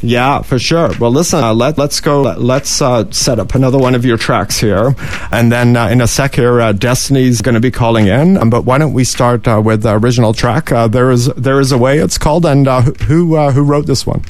Yeah, 0.00 0.42
for 0.42 0.58
sure. 0.58 0.90
Well, 1.00 1.10
listen, 1.10 1.42
uh, 1.42 1.52
let, 1.54 1.76
let's 1.76 2.00
go. 2.00 2.22
Let's 2.22 2.80
uh, 2.80 3.10
set 3.10 3.40
up 3.40 3.54
another 3.54 3.78
one 3.78 3.94
of 3.94 4.04
your 4.04 4.16
tracks 4.16 4.58
here. 4.58 4.94
And 5.32 5.50
then 5.50 5.76
uh, 5.76 5.88
in 5.88 6.00
a 6.00 6.06
sec 6.06 6.36
here, 6.36 6.60
uh, 6.60 6.72
Destiny's 6.72 7.42
going 7.42 7.56
to 7.56 7.60
be 7.60 7.72
calling 7.72 8.06
in. 8.06 8.36
Um, 8.36 8.48
but 8.48 8.64
why 8.64 8.78
don't 8.78 8.92
we 8.92 9.04
start 9.04 9.48
uh, 9.48 9.60
with 9.64 9.82
the 9.82 9.98
original 9.98 10.32
track? 10.32 10.70
Uh, 10.70 10.86
there 10.86 11.10
is 11.10 11.26
there 11.34 11.58
is 11.58 11.72
a 11.72 11.78
way 11.78 11.98
it's 11.98 12.16
called. 12.16 12.46
And 12.46 12.66
who 13.02 13.36
who 13.50 13.62
wrote 13.62 13.86
this 13.86 14.06
one? 14.06 14.22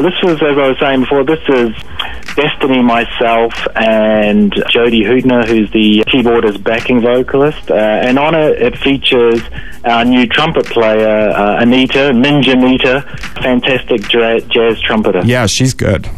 this 0.00 0.14
was, 0.22 0.42
as 0.42 0.58
I 0.58 0.68
was 0.68 0.78
saying 0.80 1.00
before, 1.00 1.24
this 1.24 1.40
is 1.48 1.74
Destiny, 2.36 2.82
myself, 2.82 3.52
and 3.76 4.52
Jody 4.68 5.02
Hudner, 5.02 5.46
who's 5.46 5.70
the 5.70 6.02
keyboardist 6.08 6.62
backing 6.64 7.00
vocalist. 7.00 7.70
Uh, 7.70 7.74
and 7.74 8.18
on 8.18 8.34
it, 8.34 8.60
it 8.60 8.78
features 8.78 9.40
our 9.84 10.04
new 10.04 10.26
trumpet 10.26 10.66
player, 10.66 11.30
uh, 11.30 11.62
Anita, 11.62 12.10
Ninja 12.12 12.52
Anita, 12.52 13.02
fantastic 13.42 14.02
jazz 14.08 14.80
trumpeter. 14.80 15.22
Yeah, 15.24 15.46
she's 15.46 15.74
good. 15.74 16.08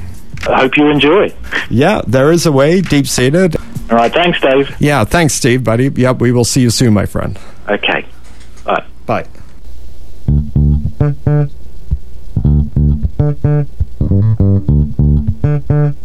I 0.49 0.61
hope 0.61 0.77
you 0.77 0.89
enjoy. 0.89 1.35
Yeah, 1.71 2.03
there 2.07 2.31
is 2.31 2.47
a 2.47 2.53
way, 2.53 2.81
deep 2.81 3.07
seated. 3.07 3.57
All 3.91 3.97
right, 3.97 4.13
thanks, 4.13 4.41
Dave. 4.41 4.75
Yeah, 4.81 5.05
thanks, 5.05 5.35
Steve, 5.35 5.65
buddy. 5.65 5.89
Yep, 5.89 6.21
we 6.21 6.33
will 6.33 6.45
see 6.45 6.61
you 6.61 6.71
soon, 6.71 6.95
my 6.95 7.07
friend. 7.07 7.39
Okay. 7.69 8.07
Bye. 8.65 8.85
Bye. 9.07 9.27
Thank 15.59 15.97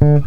you. 0.00 0.24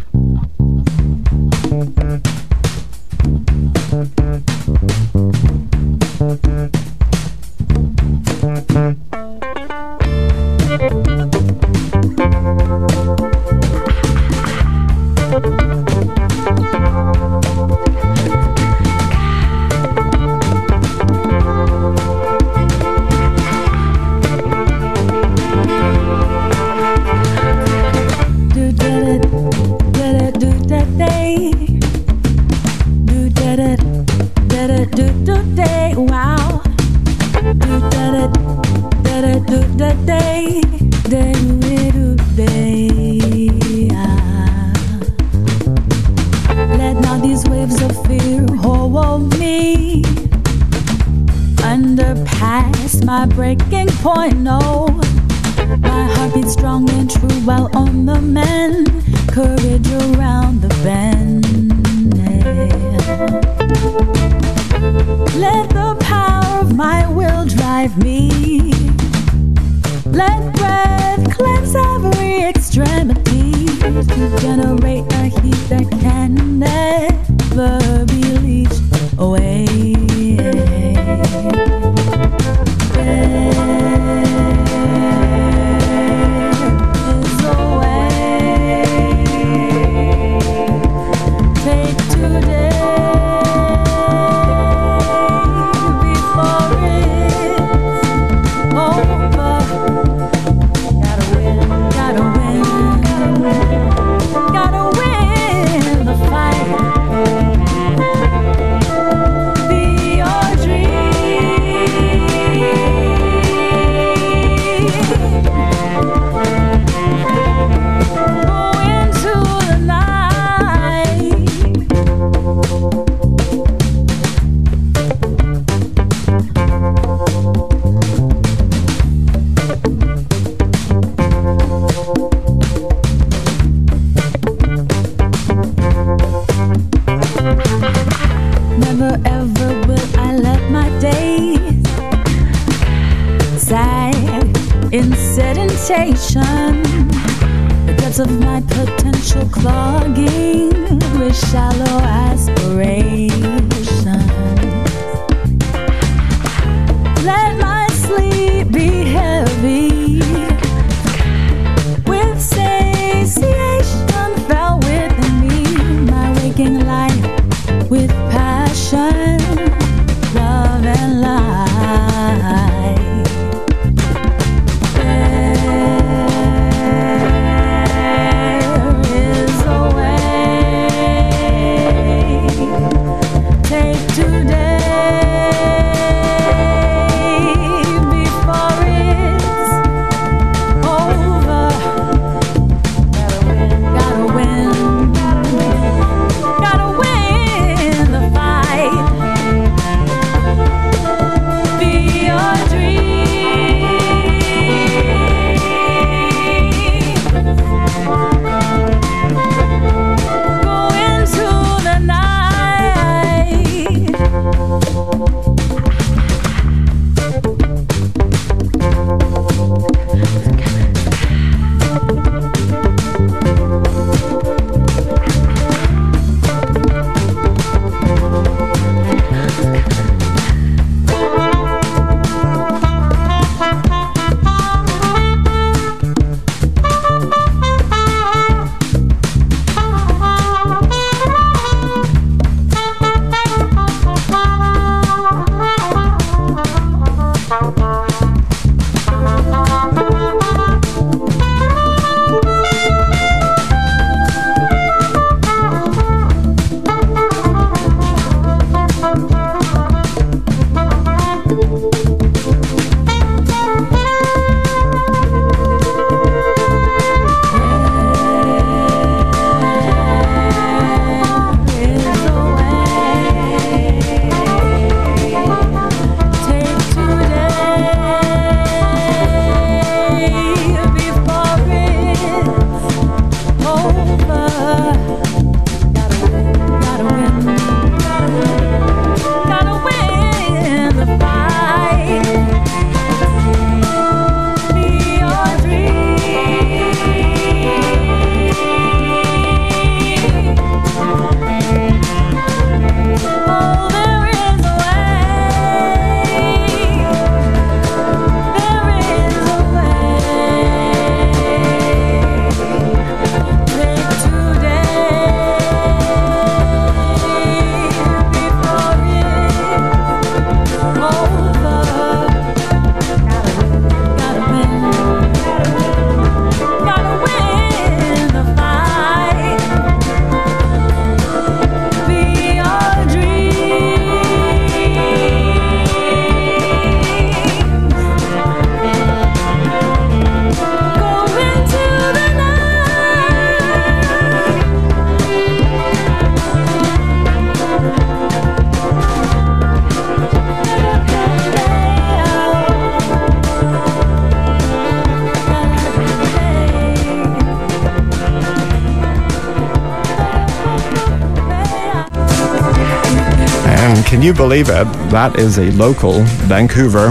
you 364.24 364.32
believe 364.32 364.70
it? 364.70 364.84
That 365.10 365.38
is 365.38 365.58
a 365.58 365.70
local 365.72 366.22
Vancouver, 366.48 367.08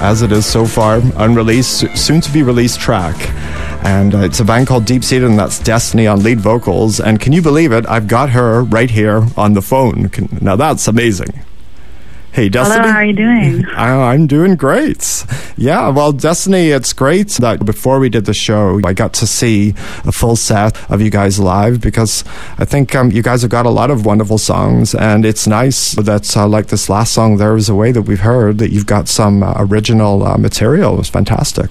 as 0.00 0.22
it 0.22 0.32
is 0.32 0.44
so 0.44 0.66
far, 0.66 1.00
unreleased, 1.14 1.96
soon 1.96 2.20
to 2.20 2.32
be 2.32 2.42
released 2.42 2.80
track. 2.80 3.14
And 3.84 4.16
uh, 4.16 4.18
it's 4.18 4.40
a 4.40 4.44
band 4.44 4.66
called 4.66 4.84
Deep 4.84 5.04
Seated, 5.04 5.28
and 5.28 5.38
that's 5.38 5.60
Destiny 5.60 6.08
on 6.08 6.24
lead 6.24 6.40
vocals. 6.40 6.98
And 6.98 7.20
can 7.20 7.32
you 7.32 7.40
believe 7.40 7.70
it? 7.70 7.86
I've 7.86 8.08
got 8.08 8.30
her 8.30 8.64
right 8.64 8.90
here 8.90 9.24
on 9.36 9.52
the 9.52 9.62
phone. 9.62 10.10
Now 10.40 10.56
that's 10.56 10.88
amazing. 10.88 11.35
Hey, 12.36 12.50
Destiny. 12.50 12.80
Hello, 12.80 12.92
how 12.92 12.98
are 12.98 13.04
you 13.06 13.14
doing? 13.14 13.64
I, 13.76 14.12
I'm 14.12 14.26
doing 14.26 14.56
great. 14.56 15.24
Yeah, 15.56 15.88
well, 15.88 16.12
Destiny, 16.12 16.68
it's 16.68 16.92
great 16.92 17.28
that 17.40 17.64
before 17.64 17.98
we 17.98 18.10
did 18.10 18.26
the 18.26 18.34
show, 18.34 18.78
I 18.84 18.92
got 18.92 19.14
to 19.14 19.26
see 19.26 19.70
a 20.04 20.12
full 20.12 20.36
set 20.36 20.78
of 20.90 21.00
you 21.00 21.08
guys 21.08 21.40
live 21.40 21.80
because 21.80 22.24
I 22.58 22.66
think 22.66 22.94
um, 22.94 23.10
you 23.10 23.22
guys 23.22 23.40
have 23.40 23.50
got 23.50 23.64
a 23.64 23.70
lot 23.70 23.90
of 23.90 24.04
wonderful 24.04 24.36
songs, 24.36 24.94
and 24.94 25.24
it's 25.24 25.46
nice 25.46 25.92
that, 25.92 26.36
uh, 26.36 26.46
like 26.46 26.66
this 26.66 26.90
last 26.90 27.14
song, 27.14 27.38
There 27.38 27.56
Is 27.56 27.70
a 27.70 27.74
Way 27.74 27.90
that 27.92 28.02
we've 28.02 28.20
heard, 28.20 28.58
that 28.58 28.70
you've 28.70 28.84
got 28.84 29.08
some 29.08 29.42
uh, 29.42 29.54
original 29.56 30.22
uh, 30.22 30.36
material. 30.36 30.92
It 30.92 30.98
was 30.98 31.08
fantastic. 31.08 31.70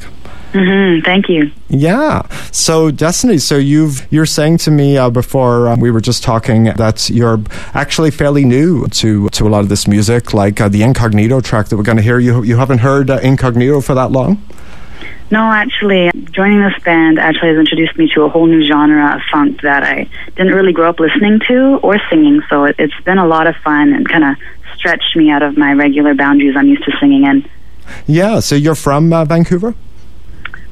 hmm 0.51 0.99
thank 1.05 1.29
you. 1.29 1.51
Yeah. 1.69 2.23
So, 2.55 2.89
Destiny, 2.89 3.37
so 3.39 3.57
you've 3.57 4.07
you're 4.09 4.25
saying 4.25 4.59
to 4.59 4.71
me 4.71 4.97
uh, 4.97 5.09
before 5.09 5.67
um, 5.67 5.81
we 5.81 5.91
were 5.91 5.99
just 5.99 6.23
talking 6.23 6.63
that 6.63 7.09
you're 7.09 7.41
actually 7.73 8.11
fairly 8.11 8.45
new 8.45 8.87
to 8.87 9.27
to 9.27 9.45
a 9.45 9.49
lot 9.49 9.59
of 9.59 9.67
this 9.67 9.89
music, 9.89 10.33
like 10.33 10.61
uh, 10.61 10.69
the 10.69 10.81
Incognito 10.81 11.41
track 11.41 11.67
that 11.67 11.75
we're 11.75 11.83
going 11.83 11.97
to 11.97 12.01
hear. 12.01 12.17
You 12.17 12.43
you 12.43 12.55
haven't 12.55 12.77
heard 12.77 13.09
uh, 13.09 13.19
Incognito 13.21 13.81
for 13.81 13.93
that 13.95 14.11
long. 14.13 14.41
No, 15.31 15.41
actually, 15.41 16.11
joining 16.31 16.61
this 16.61 16.81
band 16.81 17.19
actually 17.19 17.49
has 17.49 17.57
introduced 17.57 17.97
me 17.97 18.09
to 18.15 18.21
a 18.21 18.29
whole 18.29 18.45
new 18.45 18.65
genre 18.65 19.17
of 19.17 19.21
funk 19.29 19.59
that 19.59 19.83
I 19.83 20.07
didn't 20.37 20.53
really 20.53 20.71
grow 20.71 20.89
up 20.89 21.01
listening 21.01 21.41
to 21.49 21.79
or 21.83 21.99
singing. 22.09 22.41
So 22.49 22.63
it, 22.63 22.77
it's 22.79 23.01
been 23.03 23.17
a 23.17 23.27
lot 23.27 23.47
of 23.47 23.57
fun 23.57 23.91
and 23.91 24.07
kind 24.07 24.23
of 24.23 24.37
stretched 24.77 25.13
me 25.17 25.29
out 25.29 25.43
of 25.43 25.57
my 25.57 25.73
regular 25.73 26.15
boundaries 26.15 26.55
I'm 26.55 26.69
used 26.69 26.85
to 26.85 26.93
singing 27.01 27.25
in. 27.25 27.49
Yeah. 28.07 28.39
So 28.39 28.55
you're 28.55 28.75
from 28.75 29.11
uh, 29.11 29.25
Vancouver. 29.25 29.75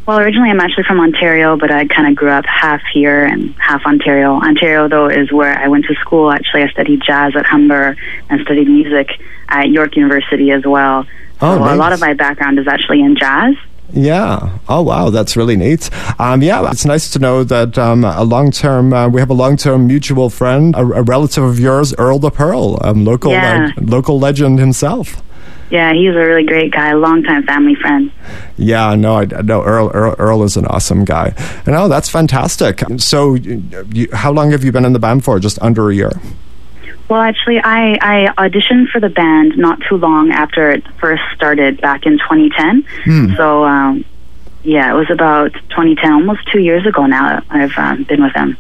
Well, 0.05 0.19
originally 0.19 0.49
I'm 0.49 0.59
actually 0.59 0.83
from 0.83 0.99
Ontario, 0.99 1.55
but 1.55 1.71
I 1.71 1.87
kind 1.87 2.09
of 2.09 2.15
grew 2.15 2.29
up 2.29 2.45
half 2.45 2.81
here 2.93 3.23
and 3.23 3.55
half 3.55 3.85
Ontario. 3.85 4.33
Ontario, 4.33 4.89
though, 4.89 5.07
is 5.07 5.31
where 5.31 5.57
I 5.57 5.67
went 5.69 5.85
to 5.85 5.95
school. 5.95 6.29
Actually, 6.29 6.63
I 6.63 6.69
studied 6.69 7.01
jazz 7.05 7.35
at 7.37 7.45
Humber 7.45 7.95
and 8.29 8.41
studied 8.41 8.67
music 8.67 9.07
at 9.47 9.69
York 9.69 9.95
University 9.95 10.51
as 10.51 10.65
well. 10.65 11.05
Oh, 11.41 11.55
so 11.55 11.59
nice. 11.63 11.73
a 11.73 11.75
lot 11.77 11.93
of 11.93 12.01
my 12.01 12.13
background 12.13 12.59
is 12.59 12.67
actually 12.67 13.01
in 13.01 13.15
jazz. 13.15 13.55
Yeah. 13.93 14.57
Oh, 14.67 14.81
wow. 14.81 15.09
That's 15.09 15.37
really 15.37 15.55
neat. 15.55 15.89
Um, 16.19 16.41
yeah, 16.41 16.69
it's 16.69 16.83
nice 16.85 17.09
to 17.11 17.19
know 17.19 17.43
that 17.45 17.77
um, 17.77 18.03
a 18.03 18.23
long 18.23 18.51
term, 18.51 18.91
uh, 18.91 19.07
we 19.07 19.21
have 19.21 19.29
a 19.29 19.33
long 19.35 19.55
term 19.55 19.87
mutual 19.87 20.29
friend, 20.29 20.75
a, 20.75 20.79
a 20.79 21.01
relative 21.03 21.43
of 21.43 21.59
yours, 21.59 21.93
Earl 21.97 22.19
the 22.19 22.31
Pearl, 22.31 22.77
um, 22.81 23.05
local, 23.05 23.31
Yeah. 23.31 23.69
uh, 23.77 23.81
local 23.81 24.19
legend 24.19 24.59
himself. 24.59 25.21
Yeah, 25.73 25.91
he's 25.91 26.11
a 26.11 26.19
really 26.19 26.45
great 26.45 26.71
guy, 26.71 26.91
a 26.91 26.95
longtime 26.95 27.47
family 27.47 27.73
friend. 27.73 28.11
Yeah, 28.57 28.93
no, 28.93 29.15
I 29.15 29.25
no. 29.25 29.63
Earl, 29.63 29.89
Earl, 29.91 30.15
Earl 30.19 30.43
is 30.43 30.55
an 30.55 30.67
awesome 30.67 31.03
guy. 31.03 31.33
And 31.65 31.75
oh, 31.75 31.87
that's 31.87 32.07
fantastic. 32.07 32.83
So, 32.97 33.33
you, 33.33 33.63
you, 33.91 34.07
how 34.13 34.31
long 34.31 34.51
have 34.51 34.63
you 34.63 34.71
been 34.71 34.85
in 34.85 34.93
the 34.93 34.99
band 34.99 35.23
for? 35.23 35.39
Just 35.39 35.59
under 35.63 35.89
a 35.89 35.95
year. 35.95 36.11
Well, 37.09 37.21
actually, 37.21 37.57
I, 37.57 37.97
I 38.01 38.47
auditioned 38.47 38.89
for 38.89 39.01
the 39.01 39.09
band 39.09 39.57
not 39.57 39.79
too 39.89 39.97
long 39.97 40.29
after 40.29 40.69
it 40.69 40.87
first 40.99 41.23
started 41.35 41.81
back 41.81 42.05
in 42.05 42.19
2010. 42.19 42.85
Hmm. 43.05 43.35
So, 43.35 43.65
um, 43.65 44.05
yeah, 44.63 44.91
it 44.91 44.95
was 44.95 45.09
about 45.09 45.53
2010, 45.69 46.11
almost 46.11 46.41
two 46.51 46.59
years 46.59 46.85
ago 46.85 47.05
now. 47.05 47.41
I've 47.49 47.77
um, 47.77 48.03
been 48.03 48.23
with 48.23 48.33
them. 48.33 48.57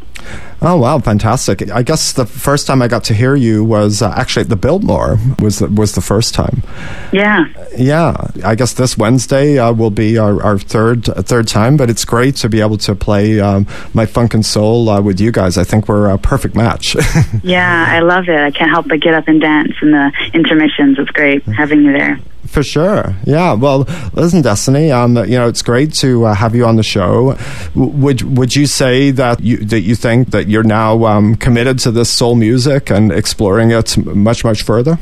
Oh 0.61 0.77
wow, 0.77 0.99
fantastic! 0.99 1.69
I 1.69 1.83
guess 1.83 2.13
the 2.13 2.25
first 2.25 2.67
time 2.67 2.81
I 2.81 2.87
got 2.87 3.03
to 3.05 3.13
hear 3.13 3.35
you 3.35 3.65
was 3.65 4.01
uh, 4.01 4.13
actually 4.15 4.43
at 4.43 4.49
the 4.49 4.55
Biltmore. 4.55 5.17
Was 5.39 5.59
the, 5.59 5.67
was 5.67 5.95
the 5.95 6.01
first 6.01 6.33
time? 6.33 6.63
Yeah. 7.11 7.45
Yeah, 7.77 8.15
I 8.45 8.55
guess 8.55 8.73
this 8.73 8.97
Wednesday 8.97 9.57
uh, 9.57 9.73
will 9.73 9.89
be 9.89 10.17
our, 10.17 10.41
our 10.41 10.57
third 10.57 11.09
uh, 11.09 11.21
third 11.21 11.49
time, 11.49 11.75
but 11.75 11.89
it's 11.89 12.05
great 12.05 12.37
to 12.37 12.49
be 12.49 12.61
able 12.61 12.77
to 12.77 12.95
play 12.95 13.41
um, 13.41 13.67
my 13.93 14.05
funk 14.05 14.33
and 14.33 14.45
soul 14.45 14.87
uh, 14.89 15.01
with 15.01 15.19
you 15.19 15.31
guys. 15.33 15.57
I 15.57 15.65
think 15.65 15.89
we're 15.89 16.09
a 16.09 16.17
perfect 16.17 16.55
match. 16.55 16.95
Yeah, 17.43 17.85
I 17.89 17.99
love 17.99 18.29
it. 18.29 18.39
I 18.39 18.51
can't 18.51 18.69
help 18.69 18.87
but 18.87 19.01
get 19.01 19.13
up 19.13 19.27
and 19.27 19.41
dance 19.41 19.73
in 19.81 19.91
the 19.91 20.11
intermissions. 20.33 20.97
It's 20.97 21.09
great 21.11 21.43
having 21.43 21.83
you 21.83 21.91
there. 21.91 22.19
For 22.53 22.61
sure. 22.61 23.15
Yeah. 23.25 23.53
Well, 23.53 23.87
listen, 24.13 24.43
Destiny. 24.43 24.91
Um, 24.91 25.17
you 25.17 25.39
know, 25.39 25.47
it's 25.47 25.63
great 25.63 25.91
to 25.95 26.25
uh, 26.25 26.35
have 26.35 26.53
you 26.53 26.67
on 26.67 26.75
the 26.75 26.83
show. 26.83 27.33
W- 27.73 27.91
would 28.03 28.37
Would 28.37 28.55
you 28.55 28.67
say 28.67 29.09
that 29.09 29.39
you 29.39 29.57
that 29.57 29.81
you 29.81 29.95
think 29.95 30.29
that 30.29 30.47
you're 30.47 30.61
now 30.81 31.03
um, 31.05 31.35
committed 31.35 31.79
to 31.79 31.89
this 31.89 32.11
soul 32.11 32.35
music 32.35 32.91
and 32.91 33.11
exploring 33.11 33.71
it 33.71 33.97
much 34.05 34.43
much 34.43 34.61
further? 34.61 34.99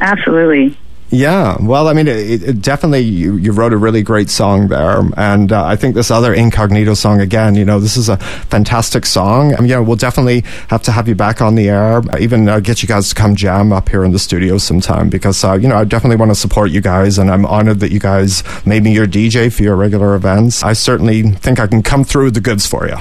Absolutely. 0.00 0.78
Yeah, 1.10 1.56
well, 1.60 1.88
I 1.88 1.94
mean, 1.94 2.06
it, 2.06 2.42
it 2.42 2.60
definitely 2.60 3.00
you, 3.00 3.36
you 3.36 3.52
wrote 3.52 3.72
a 3.72 3.78
really 3.78 4.02
great 4.02 4.28
song 4.28 4.68
there, 4.68 5.00
and 5.16 5.50
uh, 5.50 5.64
I 5.64 5.74
think 5.74 5.94
this 5.94 6.10
other 6.10 6.34
incognito 6.34 6.92
song 6.94 7.20
again. 7.20 7.54
You 7.54 7.64
know, 7.64 7.80
this 7.80 7.96
is 7.96 8.10
a 8.10 8.18
fantastic 8.18 9.06
song. 9.06 9.54
I 9.54 9.60
mean, 9.60 9.70
you 9.70 9.76
know, 9.76 9.82
we'll 9.82 9.96
definitely 9.96 10.42
have 10.68 10.82
to 10.82 10.92
have 10.92 11.08
you 11.08 11.14
back 11.14 11.40
on 11.40 11.54
the 11.54 11.70
air, 11.70 12.02
even 12.20 12.46
uh, 12.46 12.60
get 12.60 12.82
you 12.82 12.88
guys 12.88 13.08
to 13.08 13.14
come 13.14 13.36
jam 13.36 13.72
up 13.72 13.88
here 13.88 14.04
in 14.04 14.12
the 14.12 14.18
studio 14.18 14.58
sometime 14.58 15.08
because 15.08 15.42
uh, 15.44 15.54
you 15.54 15.66
know 15.66 15.76
I 15.76 15.84
definitely 15.84 16.16
want 16.16 16.30
to 16.30 16.34
support 16.34 16.70
you 16.70 16.82
guys, 16.82 17.16
and 17.16 17.30
I'm 17.30 17.46
honored 17.46 17.80
that 17.80 17.90
you 17.90 18.00
guys 18.00 18.42
made 18.66 18.82
me 18.82 18.92
your 18.92 19.06
DJ 19.06 19.50
for 19.50 19.62
your 19.62 19.76
regular 19.76 20.14
events. 20.14 20.62
I 20.62 20.74
certainly 20.74 21.22
think 21.22 21.58
I 21.58 21.66
can 21.66 21.82
come 21.82 22.04
through 22.04 22.32
the 22.32 22.42
goods 22.42 22.66
for 22.66 22.86
you. 22.86 22.96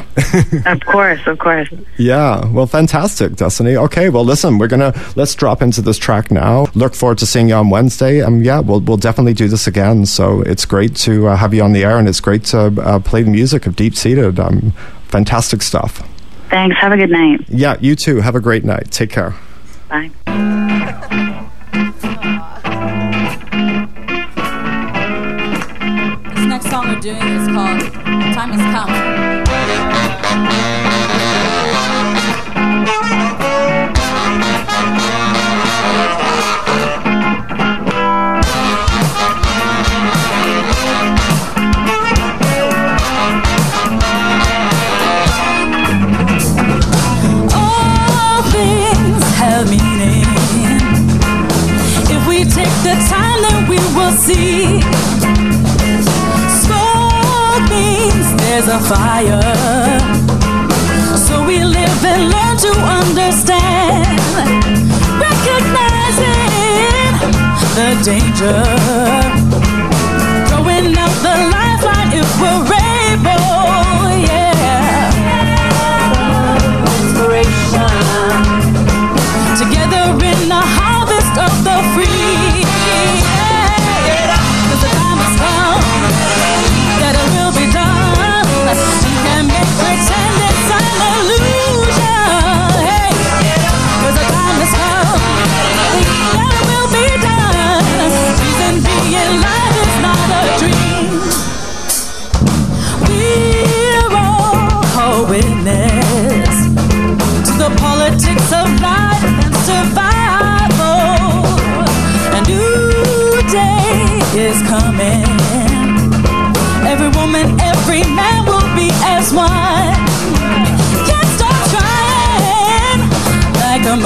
of 0.66 0.80
course, 0.86 1.28
of 1.28 1.39
course. 1.39 1.68
Yeah, 1.97 2.45
well, 2.51 2.68
fantastic, 2.68 3.36
Destiny. 3.36 3.76
Okay, 3.76 4.08
well, 4.08 4.24
listen, 4.24 4.60
we're 4.60 4.68
gonna 4.68 4.93
let's 5.18 5.36
drop 5.36 5.62
into 5.62 5.82
this 5.82 5.97
track 5.97 6.32
now. 6.32 6.68
Look 6.74 6.95
forward 6.95 7.18
to 7.18 7.26
seeing 7.26 7.49
you 7.49 7.55
on 7.55 7.70
Wednesday. 7.70 7.97
Um, 8.02 8.43
yeah, 8.43 8.60
we'll 8.60 8.80
we'll 8.82 8.98
definitely 8.98 9.34
do 9.34 9.48
this 9.48 9.68
again. 9.68 10.06
So 10.06 10.41
it's 10.41 10.66
great 10.66 10.95
to 10.98 11.28
uh, 11.28 11.36
have 11.36 11.54
you 11.54 11.64
on 11.64 11.74
the 11.74 11.84
air, 11.84 11.98
and 11.98 12.08
it's 12.08 12.20
great 12.20 12.43
to 12.45 12.68
uh, 12.82 13.00
play 13.00 13.24
the 13.24 13.32
music 13.32 13.66
of 13.66 13.76
Deep 13.76 13.95
Seated. 13.95 14.39
Um, 14.39 14.72
fantastic 15.08 15.62
stuff. 15.62 16.08
Thanks. 16.50 16.78
Have 16.78 16.91
a 16.91 16.98
good 16.98 17.10
night. 17.10 17.41
Yeah, 17.50 17.78
you 17.80 17.95
too. 17.95 18.22
Have 18.22 18.36
a 18.36 18.39
great 18.39 18.64
night. 18.64 18.91
Take 18.91 19.10
care. 19.10 19.36
Bye. 19.89 20.12
This 26.36 26.45
next 26.45 26.70
song 26.70 26.88
we're 26.88 27.00
doing 27.00 27.18
is 27.18 27.48
called 27.48 27.82
Time 28.34 28.52
Has 28.52 28.74
Come. 28.74 28.91
See. 54.28 54.82
Smoke 56.64 57.64
means 57.72 58.28
there's 58.42 58.68
a 58.68 58.80
fire. 58.92 59.42
So 61.26 61.46
we 61.46 61.64
live 61.64 62.04
and 62.12 62.24
learn 62.34 62.56
to 62.66 62.72
understand. 63.00 64.08
Recognizing 65.26 66.44
the 67.78 67.90
danger. 68.04 69.07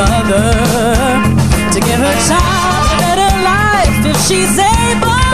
Mother 0.01 0.51
to 1.73 1.79
give 1.79 1.99
her 1.99 2.15
child 2.27 2.85
a 2.93 2.97
better 3.03 3.31
life 3.51 4.05
if 4.11 4.17
she's 4.27 4.57
able. 4.57 5.25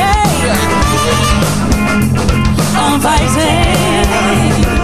Hey, 0.00 0.36
I'm 2.82 3.00
fighting. 3.00 4.75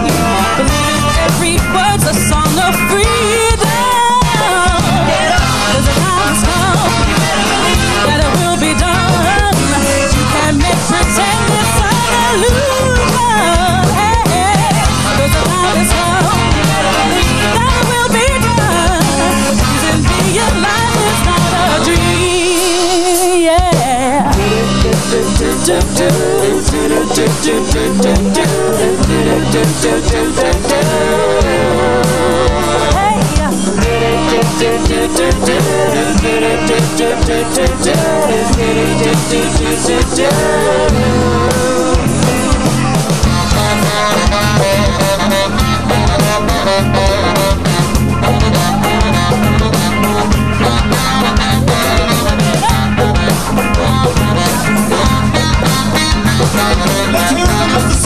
Yeah. 46.75 47.12
Let's 56.85 57.31
hear 57.31 57.45
it 57.45 58.02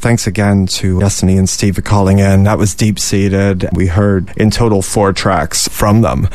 Thanks 0.00 0.26
again 0.26 0.66
to 0.66 1.00
Destiny 1.00 1.36
and 1.36 1.48
Steve 1.48 1.76
for 1.76 1.82
calling 1.82 2.18
in. 2.18 2.44
That 2.44 2.58
was 2.58 2.74
deep 2.74 2.98
seated. 2.98 3.68
We 3.72 3.86
heard 3.86 4.32
in 4.36 4.50
total 4.50 4.82
four 4.82 5.12
tracks 5.12 5.68
from 5.68 6.00
them. 6.00 6.28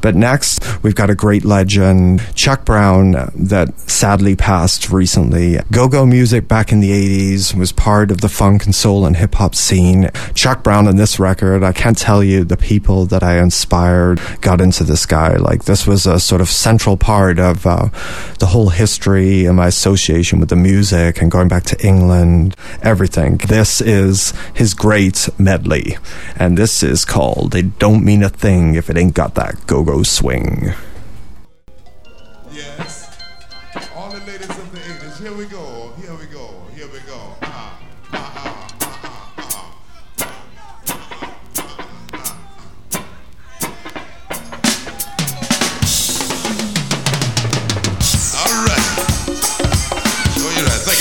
But 0.00 0.14
next, 0.14 0.62
we've 0.86 0.94
got 0.94 1.10
a 1.10 1.16
great 1.16 1.44
legend, 1.44 2.22
Chuck 2.36 2.64
Brown, 2.64 3.10
that 3.34 3.76
sadly 3.90 4.36
passed 4.36 4.88
recently. 4.88 5.58
Go 5.72 5.88
go 5.88 6.06
music 6.06 6.46
back 6.46 6.70
in 6.70 6.78
the 6.78 6.92
80s 6.92 7.56
was 7.56 7.72
part 7.72 8.12
of 8.12 8.20
the 8.20 8.28
funk 8.28 8.66
and 8.66 8.72
soul 8.72 9.04
and 9.04 9.16
hip 9.16 9.34
hop 9.34 9.56
scene. 9.56 10.10
Chuck 10.34 10.62
Brown 10.62 10.86
on 10.86 10.94
this 10.94 11.18
record, 11.18 11.64
I 11.64 11.72
can't 11.72 11.98
tell 11.98 12.22
you 12.22 12.44
the 12.44 12.56
people 12.56 13.04
that 13.06 13.24
I 13.24 13.40
inspired 13.40 14.20
got 14.42 14.60
into 14.60 14.84
this 14.84 15.06
guy. 15.06 15.34
Like, 15.34 15.64
this 15.64 15.88
was 15.88 16.06
a 16.06 16.20
sort 16.20 16.40
of 16.40 16.48
central 16.48 16.96
part 16.96 17.40
of 17.40 17.66
uh, 17.66 17.88
the 18.38 18.46
whole 18.46 18.68
history 18.68 19.44
and 19.44 19.56
my 19.56 19.66
association 19.66 20.38
with 20.38 20.50
the 20.50 20.56
music 20.56 21.20
and 21.20 21.32
going 21.32 21.48
back 21.48 21.64
to 21.64 21.84
England, 21.84 22.54
everything. 22.80 23.38
This 23.38 23.80
is 23.80 24.32
his 24.54 24.72
great 24.72 25.28
medley. 25.36 25.96
And 26.36 26.56
this 26.56 26.84
is 26.84 27.04
called 27.04 27.56
It 27.56 27.80
Don't 27.80 28.04
Mean 28.04 28.22
a 28.22 28.28
Thing 28.28 28.76
If 28.76 28.88
It 28.88 28.96
Ain't 28.96 29.14
Got 29.14 29.34
That 29.34 29.66
Go 29.66 29.82
Go 29.82 30.04
Swing. 30.04 30.75
Yes. 32.56 33.12
All 33.94 34.08
the 34.08 34.16
ladies 34.20 34.48
of 34.48 34.72
the 34.72 34.78
80s, 34.78 35.20
here 35.20 35.36
we 35.36 35.44
go, 35.44 35.92
here 36.00 36.14
we 36.16 36.24
go, 36.32 36.48
here 36.74 36.88
we 36.88 37.00
go. 37.00 37.20
Ah, 37.42 37.78
ah, 38.12 38.16
ah, 38.16 38.68
ah, 38.80 39.34
ah, 39.36 39.48
ah. 39.52 39.72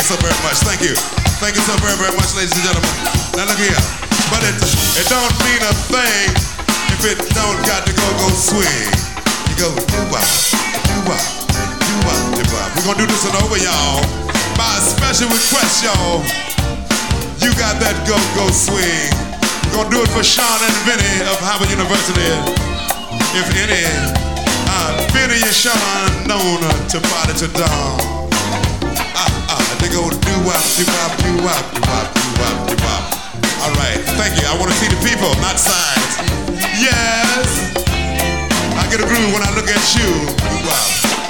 So 0.06 0.14
very 0.22 0.38
much. 0.46 0.62
Thank 0.62 0.82
you. 0.86 0.94
Thank 1.42 1.56
you 1.56 1.62
so 1.66 1.74
very, 1.82 1.98
very 1.98 2.14
much, 2.16 2.36
ladies 2.36 2.54
and 2.54 2.62
gentlemen. 2.62 2.94
Now 3.34 3.50
look 3.50 3.58
here. 3.58 3.74
But 4.30 4.44
it, 4.46 4.54
it 5.02 5.08
don't 5.10 5.34
mean 5.42 5.64
a 5.66 5.74
thing 5.90 6.30
if 6.94 7.02
it 7.10 7.18
don't 7.34 7.58
got 7.66 7.88
to 7.88 7.94
go 7.96 8.06
go 8.22 8.30
swing. 8.30 8.92
You 9.50 9.56
go 9.58 9.74
do 9.74 10.00
wop, 10.14 10.22
do 10.86 11.10
wop, 11.10 11.45
gonna 12.86 13.02
do 13.02 13.10
this 13.10 13.26
one 13.26 13.34
over, 13.42 13.58
y'all. 13.58 13.98
By 14.54 14.70
a 14.78 14.82
special 14.82 15.26
request, 15.34 15.82
y'all. 15.82 16.22
You 17.42 17.50
got 17.58 17.82
that 17.82 17.98
go 18.06 18.14
go 18.38 18.46
swing. 18.54 19.10
We're 19.74 19.82
gonna 19.82 19.90
do 19.90 20.00
it 20.06 20.12
for 20.14 20.22
Sean 20.22 20.46
and 20.62 20.78
Vinny 20.86 21.26
of 21.26 21.42
Harvard 21.42 21.74
University. 21.74 22.30
If 23.34 23.50
any, 23.58 23.82
uh, 24.70 25.02
Vinny 25.18 25.42
and 25.42 25.56
Sean 25.58 26.30
known 26.30 26.62
to 26.94 26.98
party 27.10 27.34
to 27.42 27.50
dawn. 27.58 28.30
Ah, 29.18 29.58
ah, 29.58 29.66
they 29.82 29.90
go 29.90 30.06
do 30.06 30.36
wop, 30.46 30.62
do 30.78 30.86
wop, 30.86 31.12
do 31.26 31.32
wop, 31.42 31.66
do 31.74 31.82
wop, 31.90 32.08
do 32.14 32.30
wop, 32.38 32.58
do 32.70 32.76
wop. 32.86 33.04
All 33.66 33.74
right, 33.82 33.98
thank 34.14 34.38
you. 34.38 34.46
I 34.46 34.54
want 34.62 34.70
to 34.70 34.78
see 34.78 34.94
the 34.94 35.02
people, 35.02 35.34
not 35.42 35.58
signs. 35.58 36.22
Yes. 36.78 37.50
I 38.78 38.86
get 38.94 39.02
a 39.02 39.08
groove 39.10 39.34
when 39.34 39.42
I 39.42 39.50
look 39.58 39.66
at 39.74 39.86
you. 39.98 40.06
Do 40.38 41.25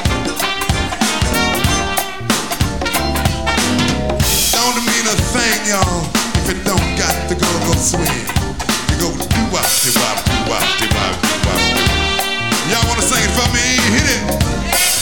y'all, 5.66 6.06
if 6.46 6.50
it 6.50 6.64
don't 6.64 6.90
got 6.98 7.16
to 7.28 7.34
go 7.34 7.50
go 7.66 7.74
swing. 7.74 8.06
You 8.90 8.96
go 9.02 9.10
do 9.10 9.42
wop, 9.50 9.66
do 9.82 9.90
wop, 9.98 10.18
do 10.22 10.38
wop, 10.46 10.62
do 10.78 10.86
wop, 10.94 11.14
do 11.22 11.34
wop. 11.46 11.62
Y'all 12.70 12.86
wanna 12.88 13.02
sing 13.02 13.24
it 13.24 13.34
for 13.34 13.48
me? 13.50 13.66
Hit 13.98 14.08
it. 14.16 14.95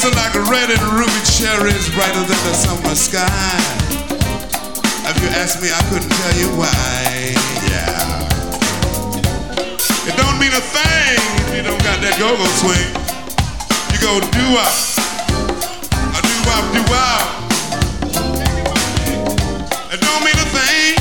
Are 0.00 0.08
like 0.16 0.32
red 0.48 0.70
and 0.70 0.80
ruby 0.96 1.12
cherries, 1.28 1.92
brighter 1.92 2.24
than 2.24 2.40
the 2.48 2.54
summer 2.56 2.94
sky. 2.94 3.60
If 5.04 5.20
you 5.20 5.28
ask 5.36 5.60
me, 5.60 5.68
I 5.68 5.76
couldn't 5.92 6.08
tell 6.08 6.34
you 6.40 6.48
why. 6.56 7.36
Yeah. 7.68 8.24
It 10.08 10.16
don't 10.16 10.40
mean 10.40 10.56
a 10.56 10.64
thing 10.64 11.20
if 11.44 11.52
you 11.52 11.60
don't 11.60 11.84
got 11.84 12.00
that 12.00 12.16
go-go 12.16 12.48
swing. 12.64 12.88
You 13.92 14.00
go 14.00 14.24
do 14.24 14.40
wop, 14.56 14.72
a 16.16 16.20
do 16.24 16.36
wop, 16.48 16.64
do 16.72 16.80
wop. 16.88 17.20
It 19.92 20.00
don't 20.00 20.24
mean 20.24 20.38
a 20.40 20.48
thing 20.48 20.96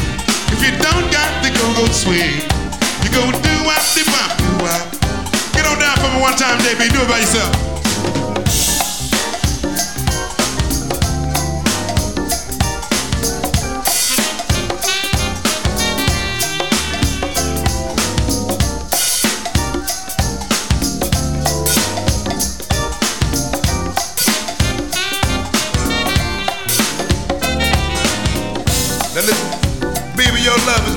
if 0.51 0.59
you 0.59 0.75
don't 0.75 1.07
got 1.07 1.31
the 1.39 1.55
go-go 1.55 1.87
swing. 1.87 2.43
You 3.07 3.09
go 3.15 3.31
do 3.31 3.53
wop, 3.63 3.79
do 3.95 4.03
wop, 4.11 4.35
do 4.35 4.51
wop. 4.59 4.91
Get 5.55 5.63
on 5.63 5.79
down 5.79 5.95
for 6.03 6.11
me 6.11 6.19
one 6.19 6.35
time, 6.35 6.59
JB. 6.59 6.91
Do 6.91 6.99
it 6.99 7.07
by 7.07 7.23
yourself. 7.23 7.78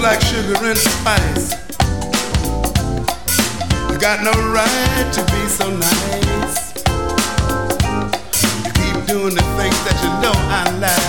Like 0.02 0.20
sugar 0.20 0.56
and 0.64 0.76
spice. 0.76 1.52
You 3.88 3.98
got 4.00 4.24
no 4.24 4.32
right 4.50 5.12
to 5.12 5.22
be 5.30 5.46
so 5.46 5.70
nice. 5.70 6.74
You 8.64 8.72
keep 8.72 9.06
doing 9.06 9.34
the 9.36 9.46
things 9.56 9.78
that 9.84 9.96
you 10.02 10.10
know 10.20 10.34
I 10.34 10.76
like. 10.80 11.01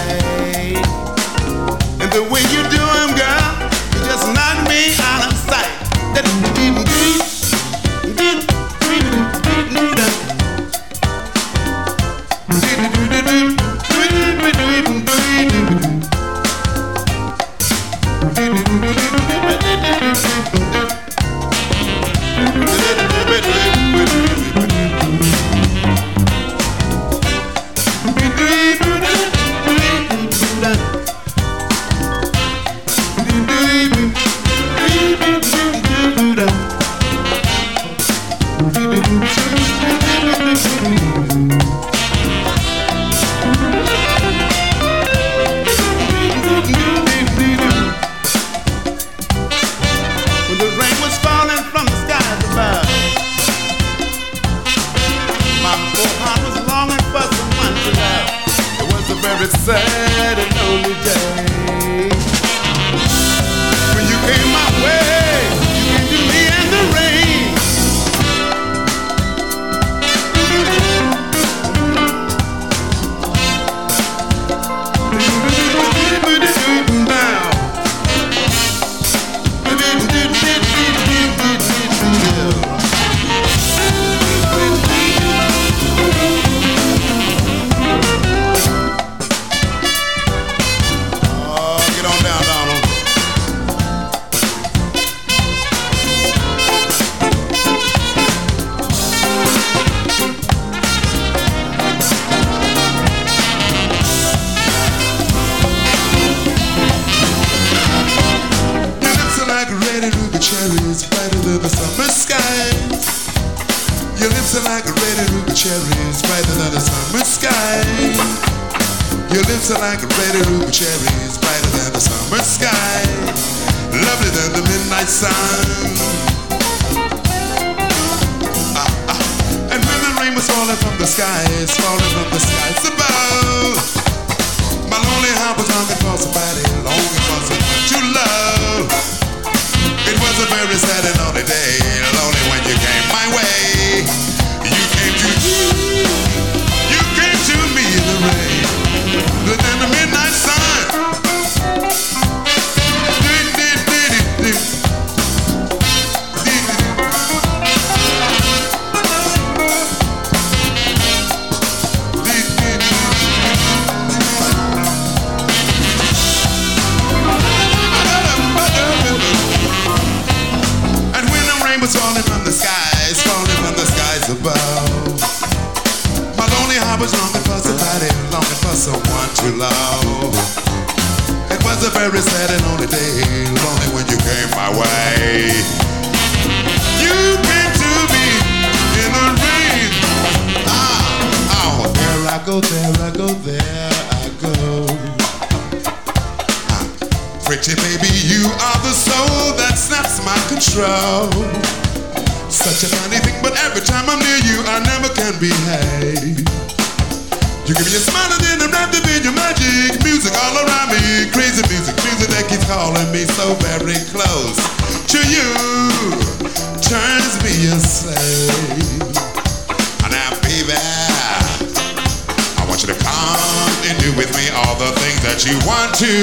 you 225.46 225.60
want 225.68 225.92
to. 226.00 226.14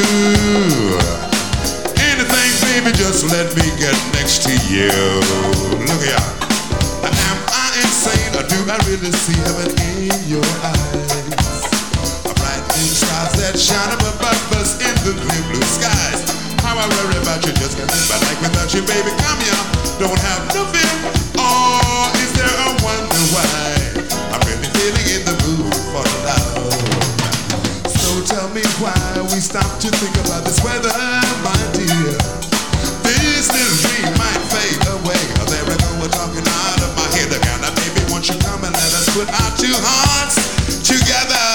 Anything, 2.00 2.52
baby, 2.64 2.90
just 2.96 3.28
let 3.28 3.52
me 3.52 3.68
get 3.76 3.92
next 4.16 4.44
to 4.48 4.52
you. 4.72 4.88
Look 5.84 6.00
at 6.08 6.16
y'all. 6.16 6.40
Am 7.04 7.38
I 7.52 7.66
insane 7.84 8.32
or 8.32 8.44
do 8.48 8.56
I 8.64 8.80
really 8.88 9.12
see 9.12 9.36
heaven 9.44 9.68
in 9.92 10.08
your 10.24 10.44
eyes? 10.64 11.68
A 12.24 12.32
brightening 12.32 12.92
stars 12.92 13.36
that 13.36 13.58
shine 13.60 13.92
above 13.92 14.52
us 14.56 14.80
in 14.80 14.94
the 15.04 15.12
clear 15.12 15.44
blue 15.52 15.68
skies. 15.68 16.24
How 16.64 16.76
I 16.80 16.88
worry 16.88 17.20
about 17.20 17.44
you, 17.44 17.52
just 17.60 17.76
can't 17.76 17.90
live 17.92 18.08
my 18.08 18.18
life 18.24 18.40
without 18.40 18.72
you, 18.72 18.82
baby. 18.88 19.12
Come 19.20 19.40
here, 19.44 19.62
don't 20.00 20.20
have 20.20 20.42
no 20.54 20.64
fear. 20.72 20.92
Oh, 21.36 22.12
is 22.16 22.32
there 22.36 22.48
a 22.48 22.68
wonder 22.80 23.24
why? 23.36 23.79
tell 28.30 28.48
me 28.54 28.62
why 28.78 28.94
we 29.34 29.42
stop 29.42 29.66
to 29.82 29.90
think 29.90 30.14
about 30.24 30.44
this 30.46 30.62
weather, 30.62 30.94
my 31.42 31.58
dear. 31.74 32.14
This 33.02 33.50
little 33.50 33.76
dream 33.82 34.10
might 34.14 34.42
fade 34.54 34.82
away. 34.94 35.18
There 35.50 35.64
we 35.66 35.74
go, 35.74 35.90
we're 35.98 36.14
talking 36.14 36.46
out 36.46 36.78
of 36.78 36.94
my 36.94 37.08
head 37.18 37.30
again. 37.34 37.60
Now, 37.60 37.74
baby, 37.74 38.06
won't 38.10 38.28
you 38.30 38.38
come 38.38 38.62
and 38.62 38.70
let 38.70 38.92
us 38.94 39.06
put 39.18 39.26
our 39.26 39.52
two 39.58 39.74
hearts 39.74 40.38
together? 40.86 41.46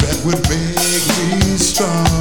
That 0.00 0.16
would 0.24 0.40
make 0.48 1.04
me 1.20 1.58
strong. 1.60 2.11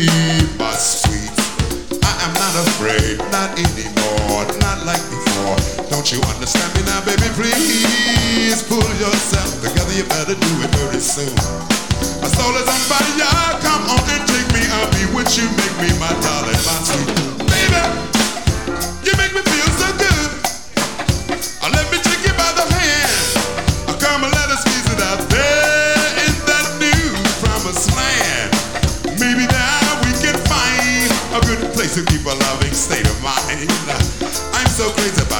me, 0.00 0.40
my 0.56 0.72
sweet. 0.72 1.32
I 2.00 2.12
am 2.24 2.32
not 2.32 2.54
afraid, 2.64 3.18
not 3.32 3.52
anymore, 3.52 4.44
not 4.64 4.84
like 4.88 5.02
before. 5.12 5.56
Don't 5.92 6.08
you 6.12 6.20
understand 6.32 6.72
me 6.76 6.82
now, 6.88 7.04
baby? 7.04 7.28
Please 7.36 8.62
pull 8.64 8.88
yourself 8.96 9.50
together, 9.60 9.92
you 9.92 10.04
better 10.08 10.36
do 10.36 10.50
it 10.64 10.70
very 10.80 11.00
soon. 11.00 11.34
My 12.22 12.28
soul 12.32 12.54
is 12.56 12.68
on 12.68 12.80
fire, 12.88 13.60
come 13.60 13.84
on 13.92 14.04
and 14.08 14.24
take 14.24 14.48
me, 14.56 14.62
I'll 14.72 14.90
be 14.96 15.04
with 15.12 15.28
you, 15.36 15.44
make 15.60 15.76
me 15.84 15.90
my 16.00 16.12
darling, 16.24 16.60
my 16.64 16.76
sweet. 16.80 17.08
Baby, 17.44 17.82
you 19.04 19.12
make 19.20 19.32
me 19.36 19.42
feel 19.44 19.70
so 19.76 19.99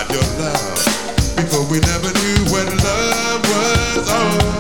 God 0.01 0.13
your 0.13 0.23
love. 0.39 1.37
Before 1.37 1.65
we 1.71 1.81
never 1.81 2.13
knew 2.13 2.53
what 2.53 2.67
love 2.83 3.43
was 3.43 4.11
all. 4.11 4.60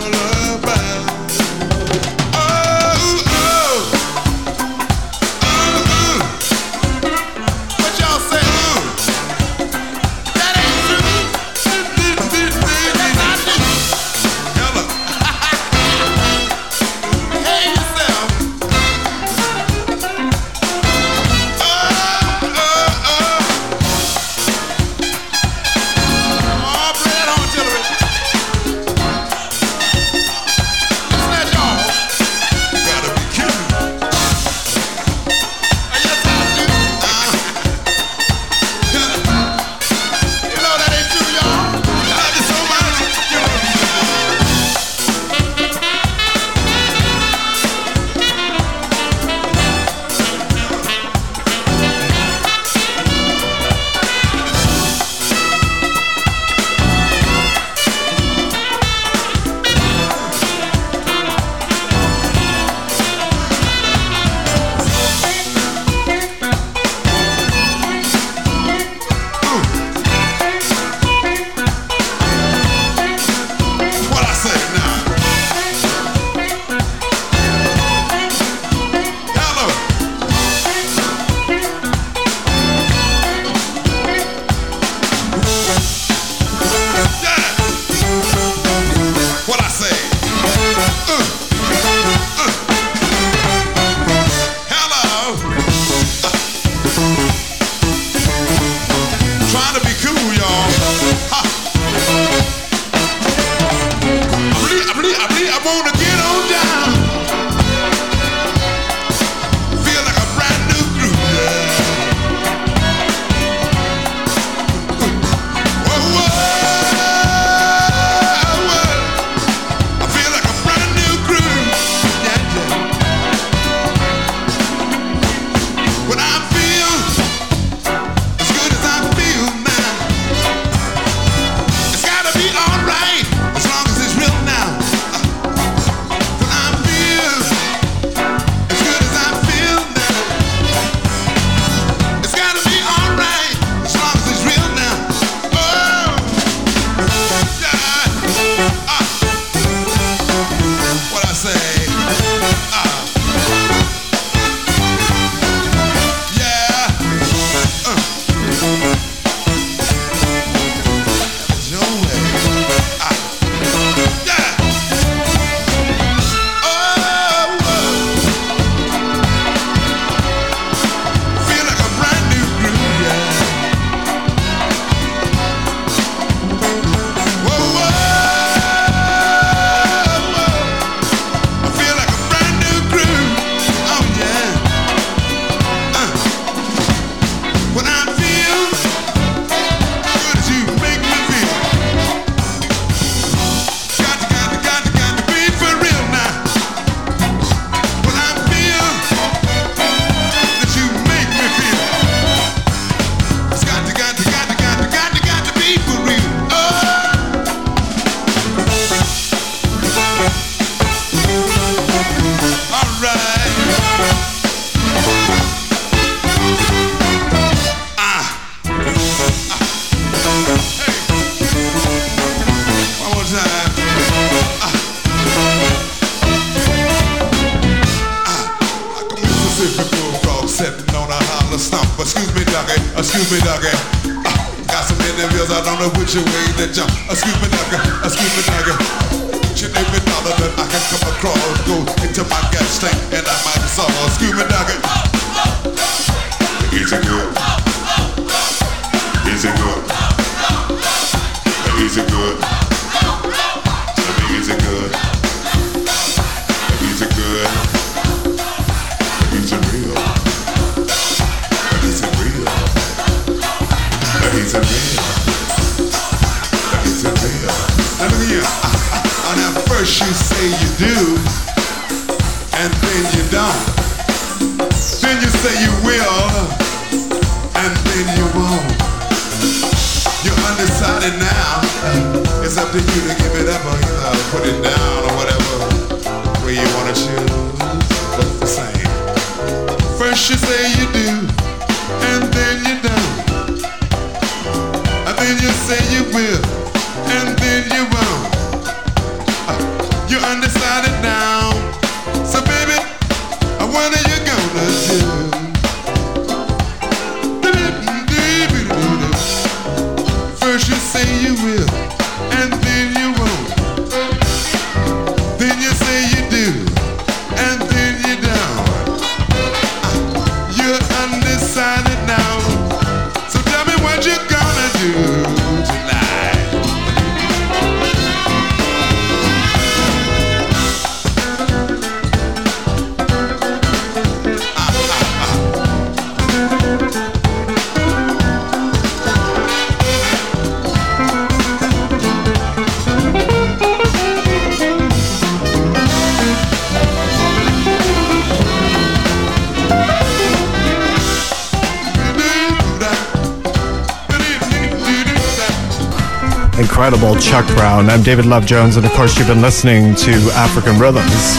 Incredible 356.92 357.20
Chuck 357.20 357.46
Brown. 357.54 357.88
I'm 357.88 358.02
David 358.02 358.26
Love 358.26 358.46
Jones, 358.46 358.76
and 358.76 358.84
of 358.84 358.90
course, 358.94 359.16
you've 359.16 359.28
been 359.28 359.40
listening 359.40 359.94
to 359.94 360.10
African 360.34 360.76
Rhythms. 360.76 361.36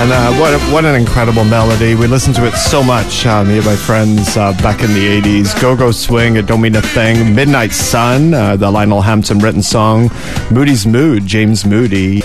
And 0.00 0.10
uh, 0.10 0.32
what, 0.40 0.60
what 0.72 0.84
an 0.84 0.96
incredible 0.96 1.44
melody. 1.44 1.94
We 1.94 2.08
listened 2.08 2.34
to 2.36 2.46
it 2.48 2.56
so 2.56 2.82
much, 2.82 3.24
uh, 3.26 3.44
me 3.44 3.58
and 3.58 3.64
my 3.64 3.76
friends, 3.76 4.36
uh, 4.36 4.50
back 4.54 4.82
in 4.82 4.92
the 4.92 5.20
80s. 5.22 5.60
Go 5.62 5.76
Go 5.76 5.92
Swing, 5.92 6.34
It 6.34 6.46
Don't 6.46 6.60
Mean 6.60 6.74
a 6.74 6.82
Thing. 6.82 7.32
Midnight 7.32 7.70
Sun, 7.70 8.34
uh, 8.34 8.56
the 8.56 8.68
Lionel 8.68 9.02
Hampton 9.02 9.38
written 9.38 9.62
song. 9.62 10.10
Moody's 10.50 10.84
Mood, 10.84 11.24
James 11.28 11.64
Moody. 11.64 12.22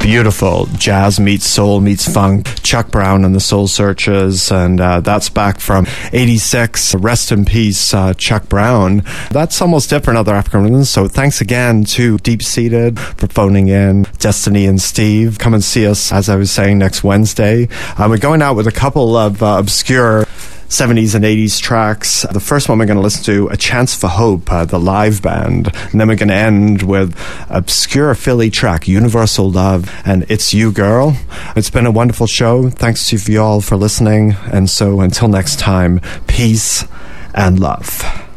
Beautiful 0.00 0.66
jazz 0.76 1.18
meets 1.18 1.44
soul 1.44 1.80
meets 1.80 2.08
funk. 2.08 2.51
Chuck 2.62 2.90
Brown 2.90 3.24
and 3.24 3.34
the 3.34 3.40
Soul 3.40 3.68
Searchers, 3.68 4.50
and 4.50 4.80
uh, 4.80 5.00
that's 5.00 5.28
back 5.28 5.60
from 5.60 5.86
'86. 6.12 6.94
Rest 6.96 7.32
in 7.32 7.44
peace, 7.44 7.92
uh, 7.94 8.14
Chuck 8.14 8.48
Brown. 8.48 9.02
That's 9.30 9.60
almost 9.60 9.90
different 9.90 10.18
other 10.18 10.34
African 10.34 10.64
rhythms. 10.64 10.90
So 10.90 11.08
thanks 11.08 11.40
again 11.40 11.84
to 11.84 12.18
Deep 12.18 12.42
Seated 12.42 12.98
for 12.98 13.26
phoning 13.26 13.68
in. 13.68 14.04
Destiny 14.18 14.66
and 14.66 14.80
Steve, 14.80 15.38
come 15.38 15.54
and 15.54 15.64
see 15.64 15.86
us 15.86 16.12
as 16.12 16.28
I 16.28 16.36
was 16.36 16.50
saying 16.50 16.78
next 16.78 17.02
Wednesday. 17.04 17.68
Uh, 17.96 18.06
we're 18.08 18.18
going 18.18 18.42
out 18.42 18.56
with 18.56 18.66
a 18.66 18.72
couple 18.72 19.16
of 19.16 19.42
uh, 19.42 19.56
obscure. 19.58 20.26
70s 20.72 21.14
and 21.14 21.22
80s 21.22 21.60
tracks. 21.60 22.22
The 22.32 22.40
first 22.40 22.66
one 22.66 22.78
we're 22.78 22.86
going 22.86 22.96
to 22.96 23.02
listen 23.02 23.22
to, 23.24 23.48
A 23.48 23.58
Chance 23.58 23.94
for 23.94 24.08
Hope, 24.08 24.50
uh, 24.50 24.64
the 24.64 24.80
live 24.80 25.20
band. 25.20 25.70
And 25.90 26.00
then 26.00 26.08
we're 26.08 26.16
going 26.16 26.30
to 26.30 26.34
end 26.34 26.82
with 26.82 27.14
obscure 27.50 28.14
Philly 28.14 28.48
track, 28.48 28.88
Universal 28.88 29.50
Love, 29.50 29.94
and 30.06 30.24
It's 30.30 30.54
You 30.54 30.72
Girl. 30.72 31.14
It's 31.56 31.68
been 31.68 31.84
a 31.84 31.90
wonderful 31.90 32.26
show. 32.26 32.70
Thanks 32.70 33.10
to 33.10 33.18
you 33.30 33.42
all 33.42 33.60
for 33.60 33.76
listening. 33.76 34.34
And 34.50 34.70
so 34.70 35.02
until 35.02 35.28
next 35.28 35.58
time, 35.58 36.00
peace 36.26 36.86
and 37.34 37.60
love. 37.60 38.31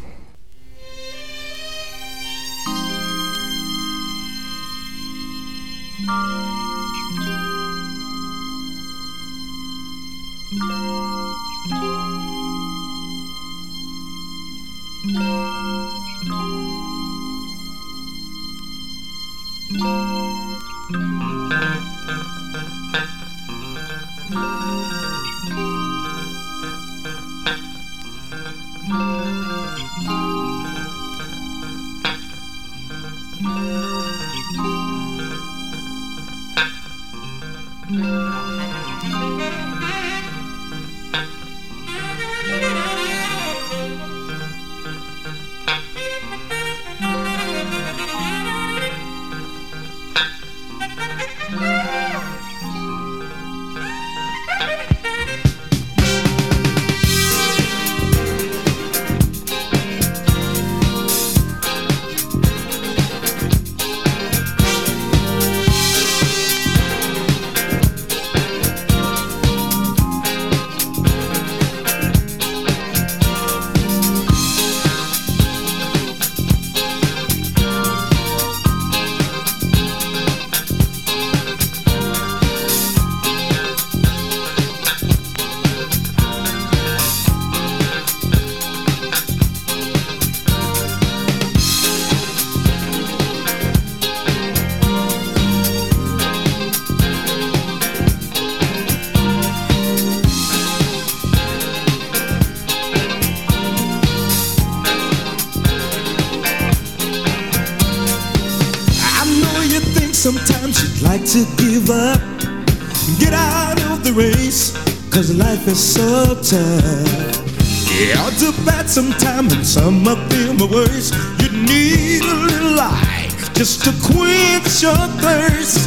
Them 120.36 120.62
are 120.62 120.72
worse. 120.72 121.12
You 121.42 121.50
need 121.52 122.24
a 122.24 122.36
little 122.48 122.76
light 122.76 123.32
just 123.54 123.84
to 123.86 123.92
quench 124.08 124.84
your 124.84 125.04
thirst. 125.24 125.80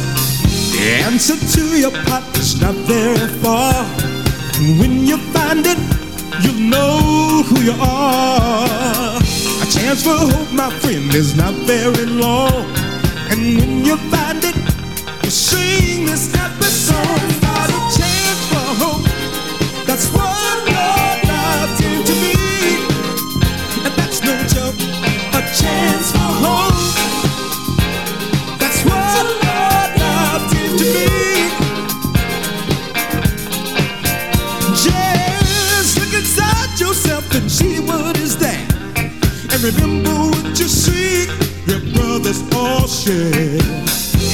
The 0.73 1.03
answer 1.05 1.37
to 1.55 1.63
your 1.77 1.91
pot 2.05 2.23
is 2.37 2.59
not 2.61 2.75
very 2.87 3.27
far. 3.41 3.85
And 4.59 4.79
when 4.79 5.05
you 5.05 5.17
find 5.33 5.65
it, 5.65 5.79
you'll 6.41 6.69
know 6.69 7.43
who 7.47 7.61
you 7.61 7.75
are. 7.79 9.17
A 9.63 9.65
chance 9.75 10.03
for 10.03 10.17
hope, 10.17 10.51
my 10.53 10.69
friend, 10.79 11.13
is 11.13 11.35
not 11.35 11.53
very 11.65 12.05
long. 12.05 12.65
And 13.31 13.57
when 13.57 13.85
you 13.85 13.97
find 14.09 14.18
Remember 39.61 40.15
what 40.31 40.57
you 40.57 40.69
see, 40.69 41.25
your 41.67 41.81
brothers 41.93 42.41
all 42.55 42.87
share. 42.87 43.59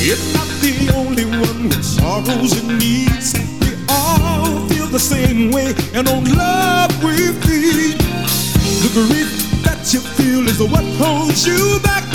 You're 0.05 0.21
not 0.37 0.47
the 0.61 0.91
only 0.93 1.25
one 1.25 1.63
with 1.63 1.83
sorrows 1.83 2.53
and 2.61 2.77
needs. 2.77 3.33
We 3.59 3.73
all 3.89 4.67
feel 4.69 4.85
the 4.85 4.99
same 4.99 5.49
way, 5.49 5.73
and 5.95 6.07
on 6.07 6.25
love 6.25 6.91
we 7.03 7.17
feed. 7.41 7.97
The 8.85 8.91
grief 8.93 9.63
that 9.63 9.91
you 9.91 9.99
feel 9.99 10.47
is 10.47 10.61
what 10.61 10.85
holds 11.01 11.47
you 11.47 11.79
back. 11.81 12.05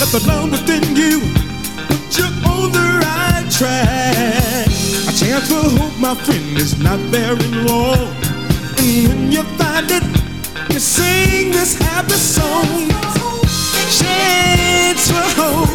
Let 0.00 0.08
the 0.08 0.24
love 0.26 0.50
within 0.50 0.96
you 0.96 1.20
put 1.88 2.18
you 2.18 2.24
on 2.48 2.72
the 2.72 2.86
right 3.04 3.44
track. 3.52 4.66
A 4.66 5.12
chance 5.12 5.46
for 5.48 5.68
hope, 5.76 5.98
my 6.00 6.14
friend, 6.14 6.56
is 6.56 6.78
not 6.82 6.98
very 7.12 7.50
long. 7.68 8.16
And 8.78 9.08
when 9.08 9.32
you 9.32 9.42
sing 11.06 11.50
this 11.50 11.74
happy 11.74 12.14
song. 12.14 12.88
Chance 13.98 15.10
for 15.10 15.26
hope, 15.38 15.68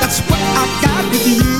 that's 0.00 0.20
what 0.28 0.40
I've 0.60 0.74
got 0.84 1.04
with 1.10 1.26
you. 1.26 1.51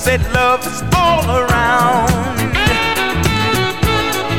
Said 0.00 0.22
love 0.32 0.66
is 0.66 0.82
all 0.96 1.22
around, 1.28 2.08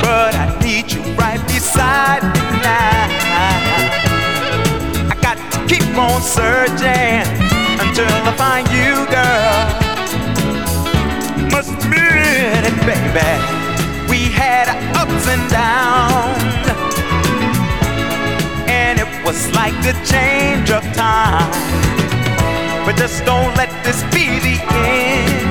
but 0.01 0.33
I 0.33 0.57
need 0.63 0.91
you 0.91 1.01
right 1.13 1.39
beside 1.45 2.23
me 2.23 2.41
now. 2.65 3.05
I 5.13 5.15
got 5.21 5.37
to 5.37 5.59
keep 5.67 5.85
on 5.95 6.19
searching 6.19 7.21
until 7.77 8.09
I 8.09 8.33
find 8.41 8.67
you, 8.73 9.05
girl. 9.13 9.61
Must 11.51 11.69
admit 11.77 12.65
it, 12.65 12.77
baby. 12.89 13.31
We 14.09 14.31
had 14.33 14.65
ups 14.97 15.27
and 15.27 15.43
downs, 15.51 16.65
and 18.67 18.99
it 18.99 19.09
was 19.23 19.53
like 19.53 19.77
a 19.85 19.93
change 20.03 20.71
of 20.71 20.81
time. 20.95 21.51
But 22.83 22.95
just 22.95 23.23
don't 23.25 23.55
let 23.57 23.69
this 23.85 24.01
be 24.11 24.39
the 24.39 24.57
end 24.73 25.50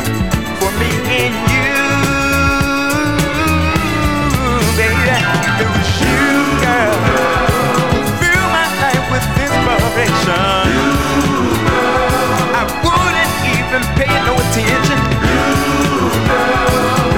paying 14.00 14.24
no 14.24 14.32
attention. 14.32 14.98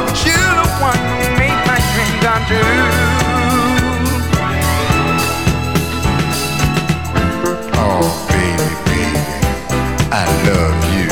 But 0.02 0.18
you're 0.26 0.54
the 0.58 0.68
one 0.82 1.02
who 1.18 1.26
made 1.38 1.60
my 1.70 1.78
dream 1.94 2.14
come 2.26 2.42
true. 2.50 2.78
Oh, 7.78 8.02
baby, 8.34 8.70
baby, 8.90 9.22
I 10.10 10.24
love 10.50 10.78
you. 10.96 11.08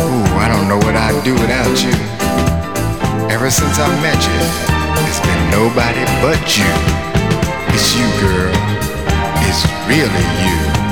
Ooh, 0.00 0.24
I 0.40 0.48
don't 0.48 0.66
know 0.66 0.80
what 0.80 0.96
I'd 0.96 1.20
do 1.24 1.34
without 1.34 1.76
you. 1.84 1.94
Ever 3.28 3.50
since 3.50 3.76
I 3.78 3.88
met 4.00 4.20
you, 4.32 4.40
it's 5.08 5.20
been 5.20 5.42
nobody 5.50 6.04
but 6.24 6.40
you. 6.56 6.72
It's 7.74 7.88
you, 7.96 8.08
girl. 8.24 8.52
It's 9.44 9.60
really 9.86 10.26
you. 10.46 10.91